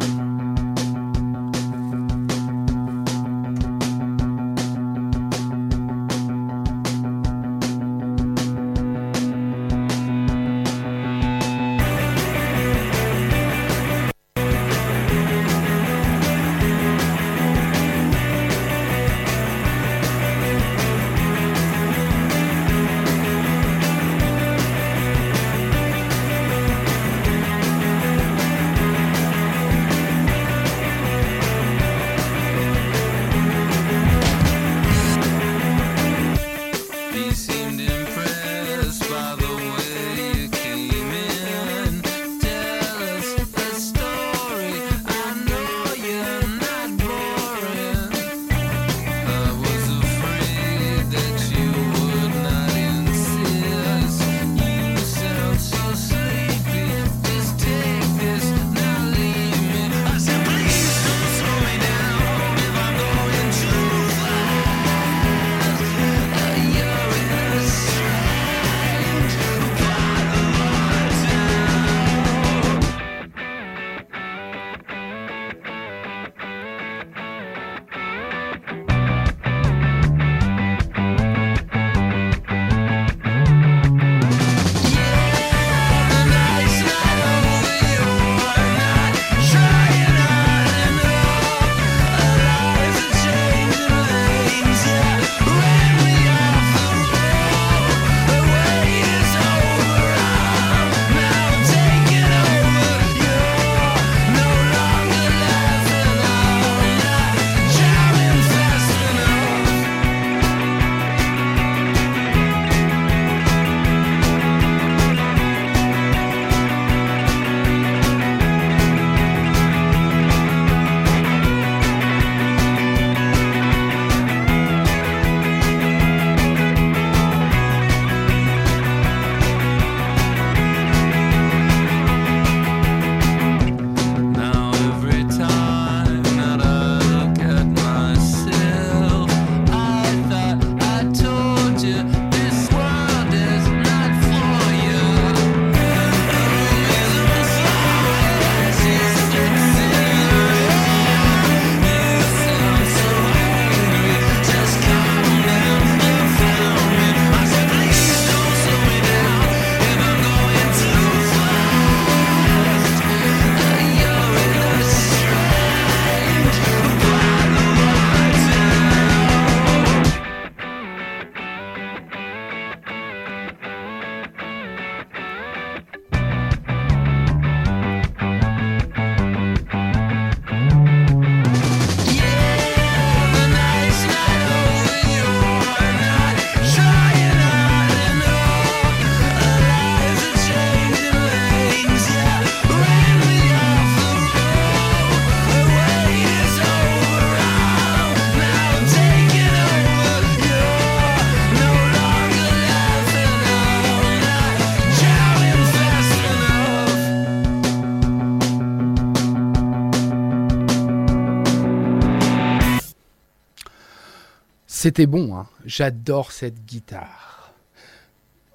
C'était 214.80 215.06
bon, 215.06 215.34
hein. 215.34 215.48
j'adore 215.64 216.30
cette 216.30 216.64
guitare. 216.64 217.52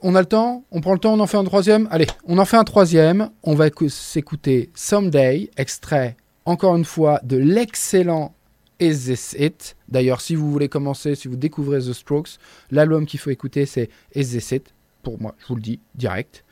On 0.01 0.15
a 0.15 0.21
le 0.21 0.25
temps? 0.25 0.63
On 0.71 0.79
prend 0.79 0.93
le 0.93 0.99
temps 0.99 1.15
On 1.15 1.19
en 1.19 1.27
fait 1.27 1.35
un 1.35 1.43
troisième? 1.43 1.85
Allez, 1.91 2.07
on 2.23 2.37
en 2.37 2.45
fait 2.45 2.55
un 2.55 2.63
troisième. 2.63 3.29
On 3.43 3.55
va 3.55 3.67
écou- 3.67 3.89
s'écouter 3.89 4.71
Someday, 4.73 5.51
extrait 5.57 6.15
encore 6.45 6.77
une 6.77 6.85
fois 6.85 7.19
de 7.25 7.35
l'excellent 7.35 8.33
Is 8.79 8.99
This 9.07 9.35
It 9.37 9.75
D'ailleurs, 9.89 10.21
si 10.21 10.35
vous 10.35 10.49
voulez 10.49 10.69
commencer, 10.69 11.15
si 11.15 11.27
vous 11.27 11.35
découvrez 11.35 11.79
The 11.79 11.91
Strokes, 11.91 12.37
l'album 12.71 13.05
qu'il 13.05 13.19
faut 13.19 13.29
écouter 13.29 13.65
c'est 13.65 13.89
Is 14.15 14.27
This 14.27 14.51
It 14.51 14.73
Pour 15.01 15.19
moi, 15.21 15.35
je 15.39 15.47
vous 15.47 15.55
le 15.55 15.61
dis, 15.61 15.81
direct. 15.93 16.45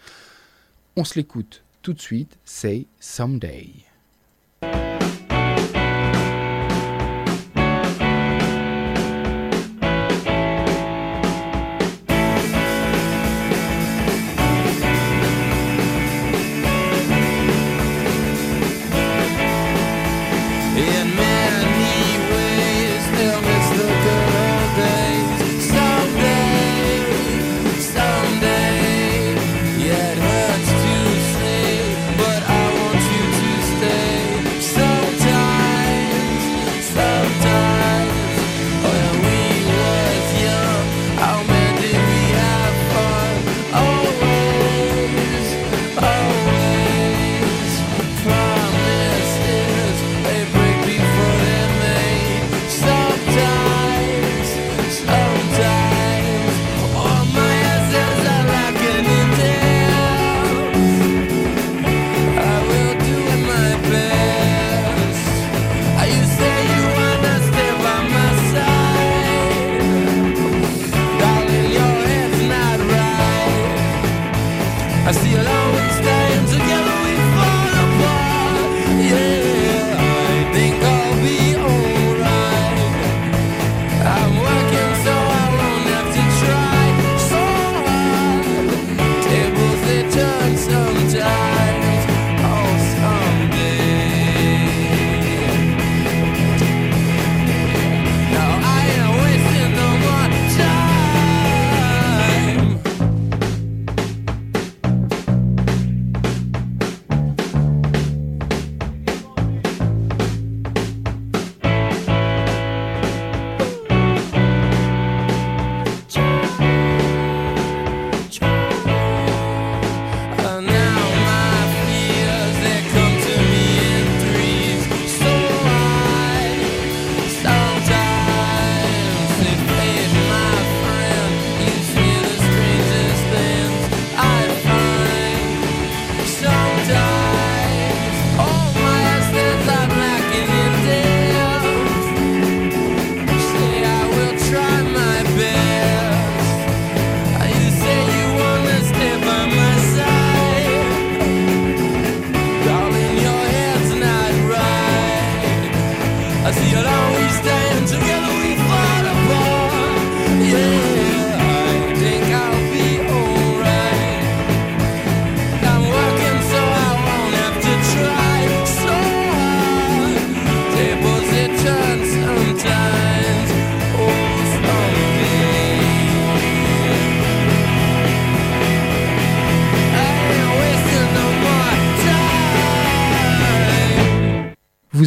On 0.97 1.05
se 1.05 1.17
l'écoute 1.17 1.63
tout 1.81 1.93
de 1.93 2.01
suite, 2.01 2.37
c'est 2.43 2.87
Someday. 2.99 3.69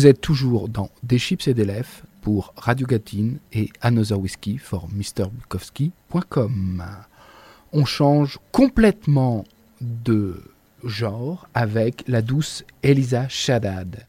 Vous 0.04 0.10
êtes 0.10 0.20
toujours 0.20 0.68
dans 0.68 0.90
Des 1.02 1.16
chips 1.18 1.48
et 1.48 1.54
des 1.54 1.64
lèvres 1.64 2.02
pour 2.20 2.52
Radio 2.58 2.86
Gatine 2.86 3.38
et 3.54 3.70
Another 3.80 4.20
Whiskey 4.20 4.58
for 4.58 4.86
MrBukowski.com. 4.92 6.84
On 7.72 7.86
change 7.86 8.38
complètement 8.52 9.44
de 9.80 10.42
genre 10.84 11.48
avec 11.54 12.04
la 12.06 12.20
douce 12.20 12.64
Elisa 12.82 13.28
Shaddad. 13.30 14.04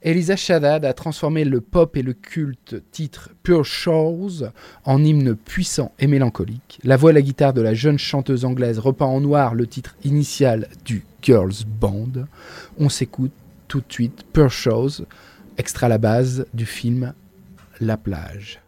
Elisa 0.00 0.36
Shaddad 0.36 0.86
a 0.86 0.94
transformé 0.94 1.44
le 1.44 1.60
pop 1.60 1.98
et 1.98 2.02
le 2.02 2.14
culte 2.14 2.82
titre 2.90 3.28
Pure 3.42 3.66
Shows 3.66 4.46
en 4.86 5.04
hymne 5.04 5.34
puissant 5.36 5.92
et 5.98 6.06
mélancolique. 6.06 6.78
La 6.82 6.96
voix 6.96 7.10
et 7.10 7.14
la 7.14 7.20
guitare 7.20 7.52
de 7.52 7.60
la 7.60 7.74
jeune 7.74 7.98
chanteuse 7.98 8.46
anglaise 8.46 8.78
repeint 8.78 9.04
en 9.04 9.20
noir 9.20 9.54
le 9.54 9.66
titre 9.66 9.96
initial 10.02 10.70
du 10.86 11.04
Girls 11.20 11.66
Band. 11.66 12.24
On 12.78 12.88
s'écoute 12.88 13.32
tout 13.68 13.80
de 13.80 13.92
suite 13.92 14.24
Pure 14.32 14.50
Shows, 14.50 15.04
extrait 15.58 15.86
à 15.86 15.88
la 15.88 15.98
base 15.98 16.46
du 16.54 16.66
film 16.66 17.12
La 17.80 17.96
plage. 17.96 18.60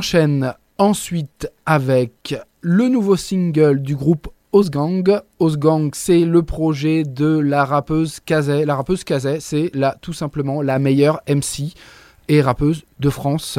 Enchaîne 0.00 0.54
ensuite 0.78 1.50
avec 1.66 2.34
le 2.62 2.88
nouveau 2.88 3.16
single 3.16 3.82
du 3.82 3.94
groupe 3.94 4.28
Osgang. 4.50 5.20
Osgang, 5.38 5.90
c'est 5.92 6.20
le 6.24 6.42
projet 6.42 7.02
de 7.04 7.26
la 7.38 7.66
rappeuse 7.66 8.18
Kazay. 8.24 8.64
La 8.64 8.76
rappeuse 8.76 9.04
Kazay, 9.04 9.40
c'est 9.40 9.70
la, 9.74 9.94
tout 10.00 10.14
simplement 10.14 10.62
la 10.62 10.78
meilleure 10.78 11.20
MC 11.28 11.74
et 12.28 12.40
rappeuse 12.40 12.84
de 12.98 13.10
France, 13.10 13.58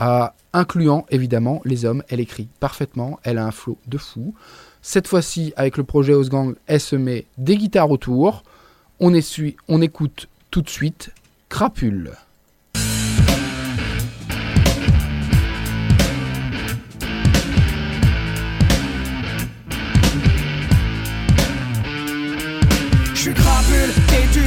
euh, 0.00 0.24
incluant 0.54 1.04
évidemment 1.10 1.60
les 1.66 1.84
hommes. 1.84 2.02
Elle 2.08 2.20
écrit 2.20 2.48
parfaitement, 2.58 3.20
elle 3.22 3.36
a 3.36 3.44
un 3.44 3.50
flow 3.50 3.76
de 3.86 3.98
fou. 3.98 4.32
Cette 4.80 5.06
fois-ci, 5.06 5.52
avec 5.56 5.76
le 5.76 5.84
projet 5.84 6.14
Osgang, 6.14 6.54
elle 6.66 6.80
se 6.80 6.96
met 6.96 7.26
des 7.36 7.58
guitares 7.58 7.90
autour. 7.90 8.44
On, 8.98 9.12
essuie- 9.12 9.56
on 9.68 9.82
écoute 9.82 10.26
tout 10.50 10.62
de 10.62 10.70
suite 10.70 11.10
Crapule. 11.50 12.12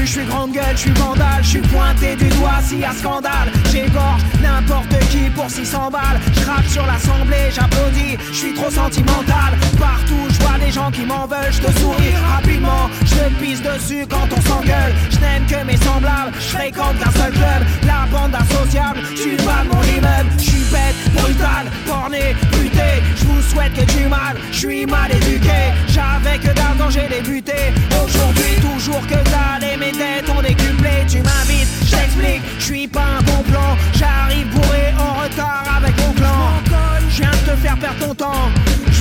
Je 0.05 0.11
suis 0.11 0.25
grande 0.25 0.51
gueule, 0.51 0.73
je 0.73 0.81
suis 0.81 0.91
vandale, 0.91 1.41
je 1.41 1.49
suis 1.49 1.61
pointé 1.61 2.15
du 2.15 2.27
doigt 2.29 2.61
s'il 2.61 2.79
y 2.79 2.85
a 2.85 2.93
scandale. 2.93 3.51
J'égorge 3.71 4.21
n'importe 4.41 4.99
qui 5.09 5.29
pour 5.31 5.49
600 5.49 5.89
balles. 5.89 6.19
Je 6.33 6.69
sur 6.69 6.85
l'assemblée, 6.85 7.49
j'applaudis, 7.51 8.17
je 8.27 8.33
suis 8.33 8.53
trop 8.53 8.69
sentimental. 8.69 9.57
Partout, 9.79 10.27
des 10.65 10.71
gens 10.71 10.89
qui 10.91 11.05
m'en 11.05 11.27
veulent, 11.27 11.51
je 11.51 11.61
te 11.61 11.79
souris 11.79 12.15
rapidement. 12.33 12.89
Je 13.05 13.15
te 13.15 13.29
pisse 13.39 13.61
dessus 13.61 14.05
quand 14.09 14.27
on 14.35 14.41
s'engueule. 14.41 14.93
Je 15.11 15.19
n'aime 15.19 15.45
que 15.45 15.63
mes 15.65 15.77
semblables, 15.77 16.31
je 16.39 16.47
fréquente 16.55 16.95
seul 17.15 17.31
club, 17.31 17.61
la 17.85 18.05
bande 18.11 18.35
associable. 18.35 18.99
Je 19.11 19.21
suis 19.21 19.37
mon 19.71 19.83
immeuble, 19.83 20.29
je 20.37 20.43
suis 20.43 20.65
bête, 20.71 20.97
brutal, 21.13 21.65
borné, 21.85 22.35
buté. 22.51 22.89
Je 23.15 23.25
vous 23.25 23.41
souhaite 23.41 23.73
que 23.73 23.85
du 23.97 24.07
mal, 24.07 24.35
je 24.51 24.57
suis 24.57 24.85
mal 24.85 25.11
éduqué. 25.11 25.61
J'avais 25.87 26.39
que 26.39 26.53
dalle 26.53 26.75
quand 26.79 26.89
j'ai 26.89 27.07
débuté. 27.07 27.59
Aujourd'hui, 28.03 28.53
toujours 28.61 29.05
que 29.07 29.19
dalle 29.33 29.63
et 29.71 29.77
mes 29.77 29.91
dettes 29.91 30.29
ont 30.35 30.41
décuplé. 30.41 31.05
Tu 31.07 31.17
m'invites, 31.17 31.69
je 31.85 31.91
t'explique, 31.91 32.41
je 32.59 32.63
suis 32.63 32.87
pas 32.87 33.05
un 33.19 33.21
bon 33.21 33.43
plan. 33.43 33.77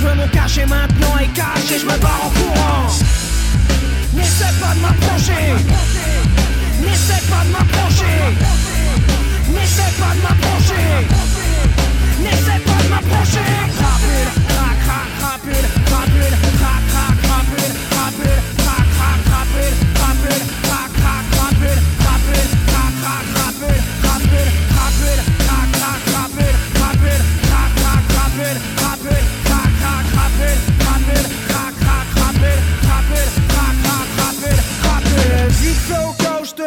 Veux 0.05 0.15
mon 0.15 0.27
cachet 0.27 0.65
maintenant 0.65 1.17
et 1.19 1.27
cache 1.27 1.79
je 1.79 1.85
me 1.85 1.97
barre 1.97 2.25
en 2.25 2.29
courant. 2.29 2.87
N'essaie 4.13 4.53
pas 4.61 4.73
de 4.75 4.79
m'approcher. 4.79 5.45
N'essaie 6.81 7.23
pas 7.29 7.43
de 7.45 7.51
m'approcher. 7.51 8.17
N'essaie 9.53 9.93
pas 9.99 10.13
de 10.15 10.21
m'approcher. 10.25 10.85
N'essaie 12.21 12.59
pas 12.65 12.83
de 12.83 12.89
m'approcher. 12.89 13.65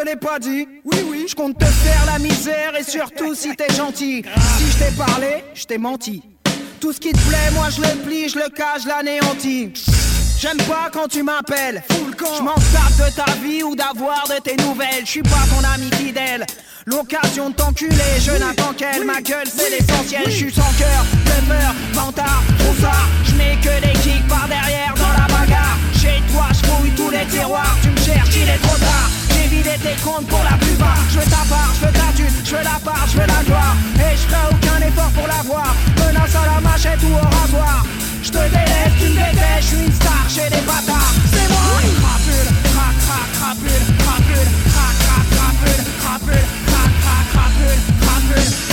L'ai 0.09 0.15
pas 0.15 0.39
dit. 0.39 0.67
Oui, 0.85 0.97
oui. 1.09 1.25
Je 1.29 1.35
compte 1.35 1.57
te 1.57 1.65
faire 1.65 2.05
la 2.05 2.19
misère 2.19 2.73
et 2.79 2.83
surtout 2.83 3.35
si 3.35 3.55
t'es 3.55 3.73
gentil. 3.73 4.23
Si 4.57 4.71
je 4.71 4.77
t'ai 4.77 4.91
parlé, 4.97 5.43
je 5.53 5.65
t'ai 5.65 5.77
menti. 5.77 6.23
Tout 6.79 6.93
ce 6.93 6.99
qui 6.99 7.11
te 7.11 7.19
plaît, 7.27 7.51
moi 7.53 7.67
je 7.69 7.81
le 7.81 7.95
plie, 8.05 8.29
je 8.29 8.37
le 8.37 8.49
cache, 8.49 8.85
l'anéantis. 8.85 9.73
J'aime 10.39 10.57
pas 10.57 10.89
quand 10.91 11.07
tu 11.07 11.21
m'appelles. 11.21 11.83
Je 11.89 12.41
m'en 12.41 12.55
tape 12.55 12.97
de 12.97 13.15
ta 13.15 13.31
vie 13.43 13.61
ou 13.63 13.75
d'avoir 13.75 14.23
de 14.29 14.41
tes 14.41 14.55
nouvelles. 14.63 15.03
Je 15.05 15.11
suis 15.11 15.21
pas 15.21 15.43
ton 15.51 15.63
ami 15.73 15.91
fidèle. 15.95 16.45
L'occasion 16.85 17.49
de 17.49 17.55
t'enculer, 17.55 18.15
je 18.19 18.31
n'attends 18.31 18.73
qu'elle. 18.73 19.05
Ma 19.05 19.21
gueule, 19.21 19.47
c'est 19.53 19.69
l'essentiel. 19.69 20.23
Je 20.25 20.31
suis 20.31 20.53
sans 20.53 20.71
cœur, 20.77 21.05
peur, 21.25 21.75
vantard, 21.93 22.41
troussard. 22.59 23.07
Je 23.25 23.35
mets 23.35 23.57
que 23.61 23.81
des 23.85 23.99
kicks 23.99 24.27
par 24.27 24.47
derrière 24.47 24.93
dans 24.95 25.21
la 25.21 25.27
bagarre. 25.27 25.77
Chez 25.93 26.21
toi, 26.31 26.47
je 26.53 26.95
tous 26.95 27.09
les 27.09 27.25
tiroirs. 27.25 27.77
Tu 27.83 27.89
me 27.89 27.97
cherches, 27.97 28.35
il 28.35 28.49
est 28.49 28.61
trop 28.61 28.77
tard. 28.77 29.18
Comptes 30.03 30.27
pour 30.27 30.41
la 30.43 30.55
plupart. 30.57 30.97
Je 31.11 31.19
veux 31.19 31.25
ta 31.25 31.43
part, 31.49 31.73
je 31.75 31.85
veux 31.85 31.91
ta 31.91 32.13
thune, 32.15 32.33
je 32.45 32.55
veux 32.55 32.63
la 32.63 32.79
part, 32.79 33.05
je 33.07 33.17
veux 33.17 33.27
la 33.27 33.43
gloire. 33.43 33.75
Et 33.95 34.15
je 34.15 34.23
ferai 34.27 34.47
aucun 34.49 34.87
effort 34.87 35.11
pour 35.11 35.27
l'avoir. 35.27 35.75
Menace 35.97 36.35
à 36.35 36.55
la 36.55 36.61
machette 36.61 37.03
ou 37.03 37.13
au 37.13 37.19
rasoir. 37.19 37.85
Je 38.23 38.29
te 38.29 38.37
délaisse, 38.37 38.95
tu 38.97 39.09
me 39.09 39.15
détestes, 39.15 39.61
je 39.61 39.67
suis 39.67 39.85
une 39.85 39.91
star 39.91 40.23
chez 40.29 40.49
les 40.49 40.61
bâtards. 40.61 41.13
C'est 41.33 41.49
moi 41.49 41.59
Crapule, 41.99 42.49
crac, 42.71 42.95
crac, 43.03 43.27
crapule, 43.35 43.85
crapule, 43.99 44.49
crac, 44.71 44.95
crac, 45.03 45.25
crapule, 45.35 45.83
crapule, 45.99 46.45
crac, 46.65 46.91
crac, 47.03 47.25
crapule, 47.33 47.79
crapule, 47.99 48.68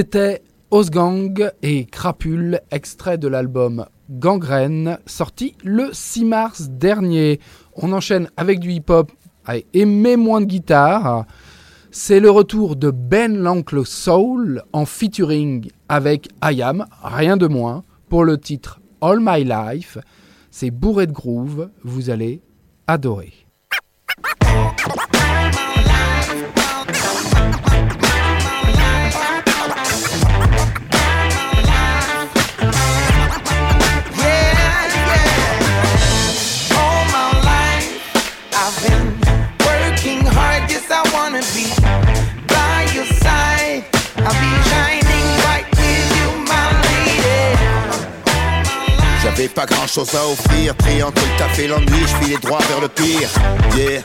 C'était 0.00 0.44
Osgang 0.70 1.50
et 1.60 1.84
Crapule, 1.84 2.60
extrait 2.70 3.18
de 3.18 3.26
l'album 3.26 3.84
Gangrène, 4.08 5.00
sorti 5.06 5.56
le 5.64 5.88
6 5.90 6.24
mars 6.24 6.68
dernier. 6.68 7.40
On 7.74 7.92
enchaîne 7.92 8.30
avec 8.36 8.60
du 8.60 8.70
hip-hop 8.70 9.10
et 9.74 9.84
moins 9.84 10.40
de 10.40 10.46
guitare. 10.46 11.26
C'est 11.90 12.20
le 12.20 12.30
retour 12.30 12.76
de 12.76 12.92
Ben 12.92 13.36
l'Oncle 13.36 13.84
Soul 13.84 14.62
en 14.72 14.86
featuring 14.86 15.68
avec 15.88 16.28
IAM, 16.44 16.86
rien 17.02 17.36
de 17.36 17.48
moins, 17.48 17.82
pour 18.08 18.22
le 18.22 18.38
titre 18.38 18.80
All 19.00 19.18
My 19.20 19.42
Life. 19.42 19.98
C'est 20.52 20.70
bourré 20.70 21.08
de 21.08 21.12
groove, 21.12 21.70
vous 21.82 22.08
allez 22.08 22.40
adorer. 22.86 23.32
J'avais 49.22 49.48
pas 49.48 49.66
grand 49.66 49.86
chose 49.86 50.14
à 50.14 50.26
offrir, 50.26 50.74
pris 50.74 51.02
entre 51.02 51.22
le 51.22 51.38
taf 51.38 51.58
et 51.58 51.68
l'ennui, 51.68 52.00
je 52.00 52.24
filais 52.24 52.38
droit 52.38 52.58
vers 52.68 52.80
le 52.80 52.88
pire. 52.88 53.28
Yeah. 53.76 54.02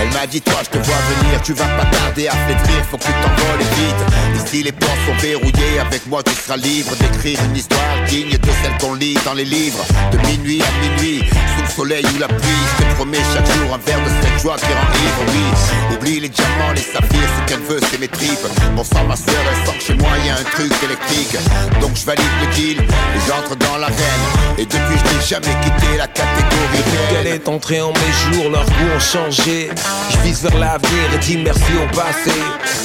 Elle 0.00 0.12
m'a 0.12 0.26
dit 0.26 0.40
toi 0.40 0.60
je 0.62 0.70
te 0.70 0.84
vois 0.84 0.96
venir, 1.20 1.40
tu 1.42 1.52
vas 1.54 1.64
pas 1.64 1.86
tarder 1.86 2.28
à 2.28 2.32
flétrir, 2.32 2.84
faut 2.90 2.98
que 2.98 3.04
tu 3.04 3.12
t'envoles 3.12 3.66
vite. 3.76 4.44
Ici 4.44 4.62
les 4.62 4.72
portes 4.72 4.98
sont 5.06 5.16
verrouillées, 5.20 5.78
avec 5.80 6.06
moi 6.06 6.22
tu 6.22 6.32
seras 6.34 6.56
libre 6.56 6.94
d'écrire 6.96 7.38
une 7.44 7.56
histoire 7.56 7.80
digne 8.08 8.36
de 8.36 8.50
celle 8.62 8.76
qu'on 8.80 8.94
lit 8.94 9.18
dans 9.24 9.34
les 9.34 9.44
livres. 9.44 9.84
De 10.12 10.18
minuit 10.28 10.62
à 10.62 10.70
minuit, 10.80 11.22
sous 11.56 11.62
le 11.62 11.70
soleil 11.70 12.06
ou 12.14 12.18
la 12.18 12.28
pluie, 12.28 12.64
je 12.78 12.84
te 12.84 12.94
promets 12.94 13.24
chaque 13.32 13.46
jour 13.56 13.74
un 13.74 13.78
verre 13.78 14.00
de 14.00 14.10
cette 14.22 14.42
joie 14.42 14.56
qui 14.56 14.66
rend 14.66 14.92
ivre, 14.92 15.32
oui. 15.32 15.94
Oublie 15.94 16.20
les 16.20 16.28
diamants, 16.28 16.72
les 16.74 16.82
saphirs, 16.82 17.30
ce 17.36 17.48
qu'elle 17.48 17.62
veut 17.62 17.80
c'est 17.90 17.98
mes 17.98 18.08
tripes. 18.08 18.46
Bon 18.74 18.84
sang 18.84 19.04
ma 19.08 19.16
soeur, 19.16 19.42
elle 19.50 19.66
sent 19.66 19.86
chez 19.86 19.94
moi 19.94 20.10
y 20.24 20.30
a 20.30 20.34
un 20.34 20.44
truc 20.52 20.72
électrique. 20.82 21.36
Donc 21.80 21.96
je 21.96 22.04
valide 22.04 22.24
le 22.42 22.54
deal 22.54 22.78
et 22.80 23.20
j'entre 23.26 23.56
dans 23.56 23.76
l'arène. 23.78 24.24
Et 24.58 24.64
depuis 24.64 24.98
je 24.98 25.14
n'ai 25.14 25.24
jamais 25.24 25.56
quitté 25.62 25.96
la 25.96 26.06
catégorie. 26.06 27.15
Est 27.36 27.48
entrée 27.48 27.80
en 27.80 27.92
mes 27.92 28.34
jours, 28.34 28.50
leurs 28.50 28.64
goûts 28.64 28.94
ont 28.96 29.00
changé. 29.00 29.68
Je 30.10 30.18
vise 30.24 30.42
vers 30.42 30.58
l'avenir 30.58 31.04
et 31.14 31.18
dis 31.18 31.36
merci 31.36 31.72
au 31.82 31.94
passé. 31.94 32.32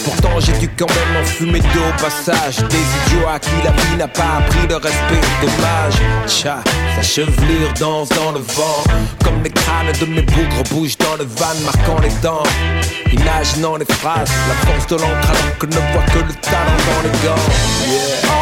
Pourtant 0.03 0.39
j'ai 0.39 0.53
dû 0.59 0.69
quand 0.77 0.89
même 0.89 1.21
en 1.21 1.25
fumer 1.25 1.59
deux 1.59 1.79
au 1.79 2.01
passage. 2.01 2.57
Des 2.57 2.85
idiots 2.99 3.27
à 3.33 3.39
qui 3.39 3.51
la 3.63 3.71
vie 3.71 3.97
n'a 3.97 4.07
pas 4.07 4.39
appris 4.39 4.67
le 4.67 4.75
respect. 4.75 5.21
Dommage, 5.41 5.95
tcha, 6.27 6.57
sa 6.95 7.01
chevelure 7.01 7.73
danse 7.79 8.09
dans 8.09 8.31
le 8.33 8.39
vent. 8.39 8.83
Comme 9.23 9.41
les 9.43 9.51
crânes 9.51 9.93
de 9.99 10.05
mes 10.05 10.21
bougres 10.21 10.63
bougent 10.71 10.97
dans 10.97 11.15
le 11.17 11.25
van, 11.25 11.55
marquant 11.65 11.99
les 12.01 12.13
dents. 12.21 12.43
Imaginant 13.11 13.77
les 13.77 13.85
phrases, 13.85 14.31
la 14.49 14.71
force 14.71 14.87
de 14.87 14.95
l'encre 14.95 15.31
que 15.59 15.65
ne 15.65 15.71
voit 15.71 16.05
que 16.13 16.19
le 16.19 16.33
talent 16.41 16.81
dans 16.89 17.01
les 17.03 17.25
gants. 17.25 18.40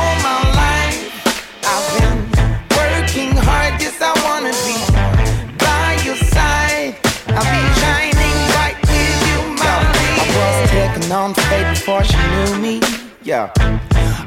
On 11.30 11.36
fate 11.50 11.70
before 11.70 12.04
she 12.04 12.18
knew 12.34 12.58
me. 12.60 12.82
Yeah. 13.24 13.52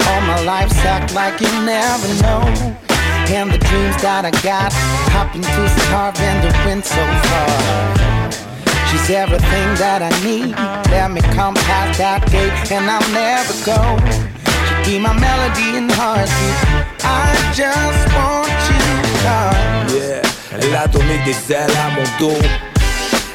All 0.06 0.20
my 0.22 0.40
life 0.44 0.70
sucked 0.82 1.14
like 1.14 1.40
you 1.40 1.50
never 1.64 2.08
know. 2.22 2.42
And 3.36 3.50
the 3.50 3.58
dreams 3.58 3.96
that 4.02 4.24
I 4.24 4.32
got, 4.42 4.72
hopping 5.14 5.42
to 5.42 5.62
carve 5.90 6.18
in 6.20 6.36
the 6.44 6.52
wind 6.64 6.84
so 6.84 7.02
far. 7.26 7.50
She's 8.88 9.08
everything 9.10 9.68
that 9.82 10.00
I 10.02 10.12
need. 10.22 10.54
Let 10.90 11.10
me 11.10 11.22
come 11.34 11.54
past 11.54 11.98
that 11.98 12.22
gate 12.30 12.54
and 12.70 12.84
I'll 12.86 13.10
never 13.10 13.54
go. 13.64 13.80
She 14.84 14.92
be 14.92 14.98
my 14.98 15.14
melody 15.18 15.78
and 15.78 15.90
heartbeat. 15.90 16.58
I 17.02 17.26
just 17.60 18.02
want 18.14 18.60
you. 18.70 18.82
Yeah, 19.96 20.22
elle 20.52 20.76
a 20.76 20.86
donné 20.88 21.18
des 21.24 21.52
ailes 21.52 21.76
à 21.76 21.90
mon 21.94 22.06
dos. 22.18 22.71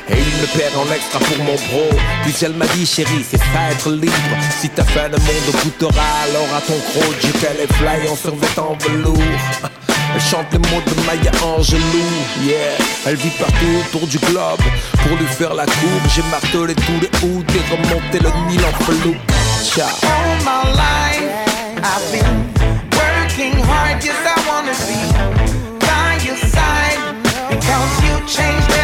Et 0.10 0.18
il 0.18 0.42
me 0.42 0.48
perd 0.58 0.76
en 0.78 0.92
extra 0.94 1.20
pour 1.20 1.38
mon 1.44 1.56
bro. 1.56 1.90
Puis 2.24 2.36
elle 2.42 2.54
m'a 2.54 2.66
dit, 2.68 2.86
chérie, 2.86 3.26
c'est 3.30 3.38
ça 3.38 3.72
être 3.72 3.92
libre. 3.92 4.14
Si 4.60 4.70
ta 4.70 4.84
fin 4.84 5.10
de 5.10 5.18
monde 5.18 5.64
goûtera 5.64 6.06
alors 6.26 6.50
à 6.56 6.62
ton 6.62 6.78
gros 6.78 7.14
Dieu 7.22 7.32
qu'elle 7.40 7.60
est 7.62 7.74
fly 7.74 8.08
en 8.10 8.16
survêtant 8.16 8.78
velours. 8.82 9.18
Elle 10.16 10.22
chante 10.22 10.48
les 10.54 10.60
mots 10.60 10.82
de 10.86 11.06
Maya 11.06 11.32
Angelou, 11.44 11.82
yeah 12.42 12.56
Elle 13.06 13.18
vit 13.18 13.30
partout 13.38 13.84
autour 13.86 14.08
du 14.08 14.18
globe 14.20 14.62
Pour 15.04 15.18
lui 15.18 15.28
faire 15.28 15.54
la 15.54 15.66
courbe, 15.66 16.08
j'ai 16.16 16.24
martelé 16.32 16.74
tous 16.76 17.00
les 17.02 17.10
hoods 17.22 17.44
Et 17.54 17.72
remonté 17.76 18.20
le 18.20 18.30
Nil 18.50 18.62
en 18.66 18.84
flou 18.84 19.16
Ciao 19.64 19.86
All 20.04 20.38
my 20.44 20.72
life, 20.74 21.48
I've 21.84 22.12
been 22.12 22.58
working 22.94 23.54
hard. 23.64 24.04
Yes, 24.04 24.16
I 24.26 24.36
wanna 24.48 24.74
be 24.88 25.00
by 25.80 26.26
your 26.26 26.38
side. 26.38 27.00
Because 27.50 27.94
you 28.04 28.16
changed 28.28 28.77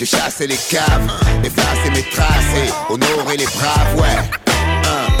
J'ai 0.00 0.06
chassé 0.06 0.46
les 0.46 0.56
caves, 0.56 1.12
effacé 1.44 1.90
mes 1.90 2.02
traces 2.04 2.54
et 2.56 2.90
honoré 2.90 3.36
les 3.36 3.44
braves, 3.44 3.96
ouais. 3.96 4.16
Hein. 4.86 5.12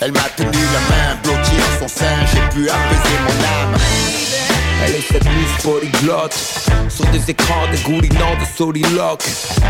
Elle 0.00 0.12
m'a 0.12 0.22
tenu 0.34 0.48
la 0.48 0.80
main, 0.96 1.20
blotti 1.22 1.50
en 1.50 1.80
son 1.80 1.88
sein, 1.88 2.16
j'ai 2.32 2.40
pu 2.54 2.70
apaiser 2.70 3.18
mon 3.22 3.44
âme. 3.44 3.78
Elle 4.86 4.94
est 4.94 5.12
cette 5.12 5.26
Miss 5.26 5.62
polyglotte 5.62 6.34
Sur 6.88 7.04
des 7.08 7.30
écrans 7.30 7.66
dégoulinants 7.70 8.36
de 8.40 8.56
soliloque 8.56 9.24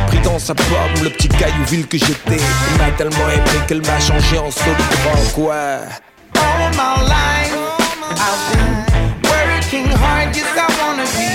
Pris 0.06 0.20
dans 0.20 0.38
sa 0.38 0.54
pomme, 0.54 1.02
le 1.02 1.10
petit 1.10 1.28
caillou 1.28 1.64
vil 1.66 1.88
que 1.88 1.98
j'étais 1.98 2.36
Il 2.36 2.78
m'a 2.78 2.92
tellement 2.92 3.28
aimé 3.30 3.60
qu'elle 3.66 3.82
m'a 3.82 3.98
changé 3.98 4.38
en 4.38 4.52
soliloque, 4.52 5.38
ouais 5.38 5.78
all 6.36 6.70
my 6.76 7.02
life. 7.08 7.54
I've 8.26 8.42
been 8.52 8.74
working 9.28 9.86
hard, 9.98 10.36
I 10.36 10.66
wanna 10.80 11.04
be 11.04 11.33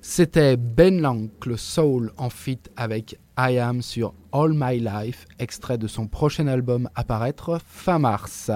C'était 0.00 0.56
Ben 0.56 1.02
L'Oncle 1.02 1.58
Soul 1.58 2.10
en 2.16 2.30
feat 2.30 2.70
avec 2.76 3.18
I 3.38 3.58
Am 3.58 3.82
sur 3.82 4.14
All 4.32 4.52
My 4.54 4.80
Life, 4.80 5.26
extrait 5.38 5.76
de 5.76 5.86
son 5.86 6.06
prochain 6.06 6.46
album 6.46 6.88
à 6.94 7.04
paraître 7.04 7.60
fin 7.66 7.98
mars. 7.98 8.50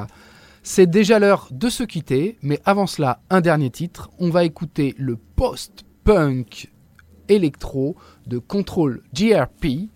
C'est 0.63 0.89
déjà 0.89 1.19
l'heure 1.19 1.49
de 1.51 1.69
se 1.69 1.83
quitter, 1.83 2.37
mais 2.43 2.61
avant 2.65 2.87
cela, 2.87 3.23
un 3.31 3.41
dernier 3.41 3.71
titre. 3.71 4.11
On 4.19 4.31
va 4.31 4.45
écouter 4.45 4.95
le 4.99 5.17
post-punk 5.17 6.71
électro 7.29 7.97
de 8.27 8.39
Control 8.39 9.03
GRP. 9.15 9.91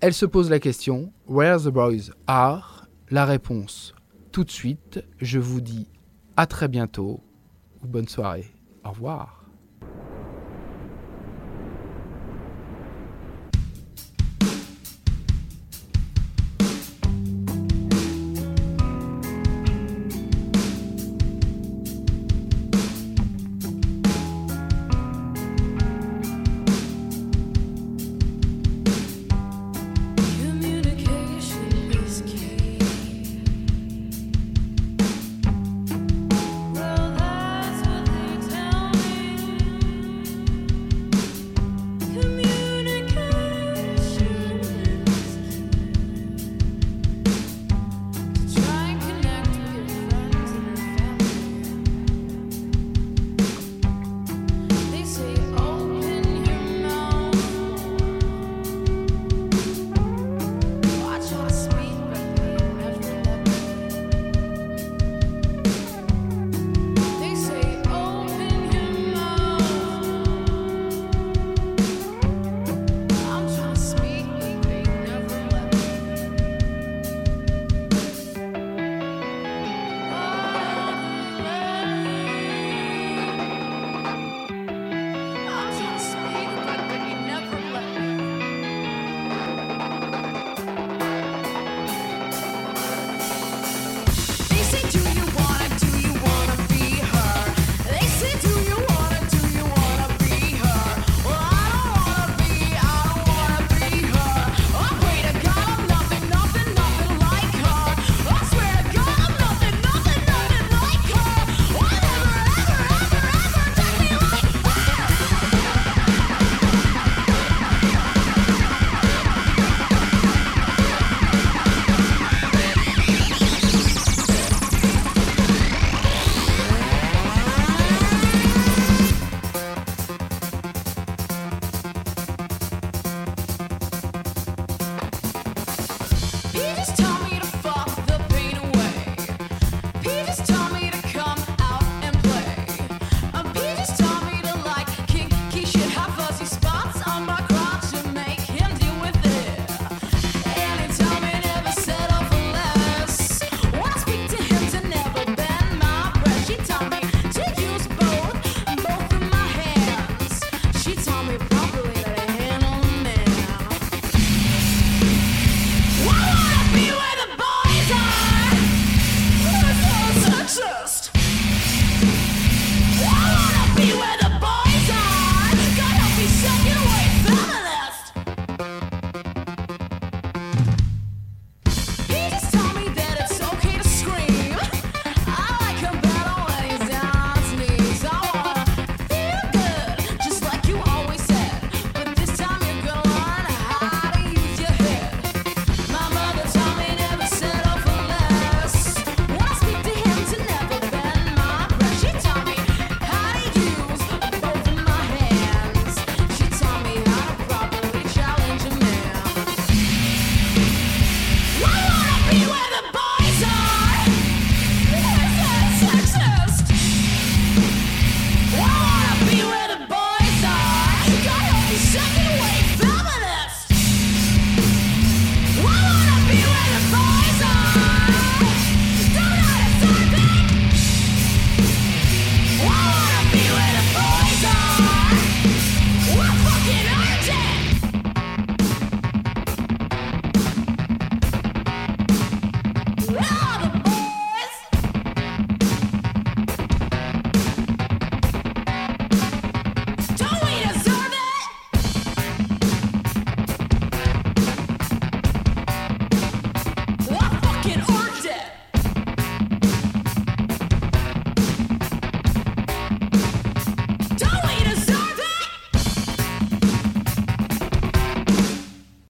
Elle 0.00 0.14
se 0.14 0.26
pose 0.26 0.48
la 0.48 0.60
question 0.60 1.12
Where 1.26 1.60
the 1.60 1.68
Boys 1.68 2.12
Are? 2.26 2.86
La 3.10 3.24
réponse 3.24 3.94
tout 4.32 4.44
de 4.44 4.50
suite. 4.50 5.04
Je 5.20 5.38
vous 5.38 5.60
dis 5.60 5.88
à 6.36 6.46
très 6.46 6.68
bientôt 6.68 7.20
bonne 7.82 8.08
soirée. 8.08 8.46
Au 8.84 8.90
revoir. 8.90 9.37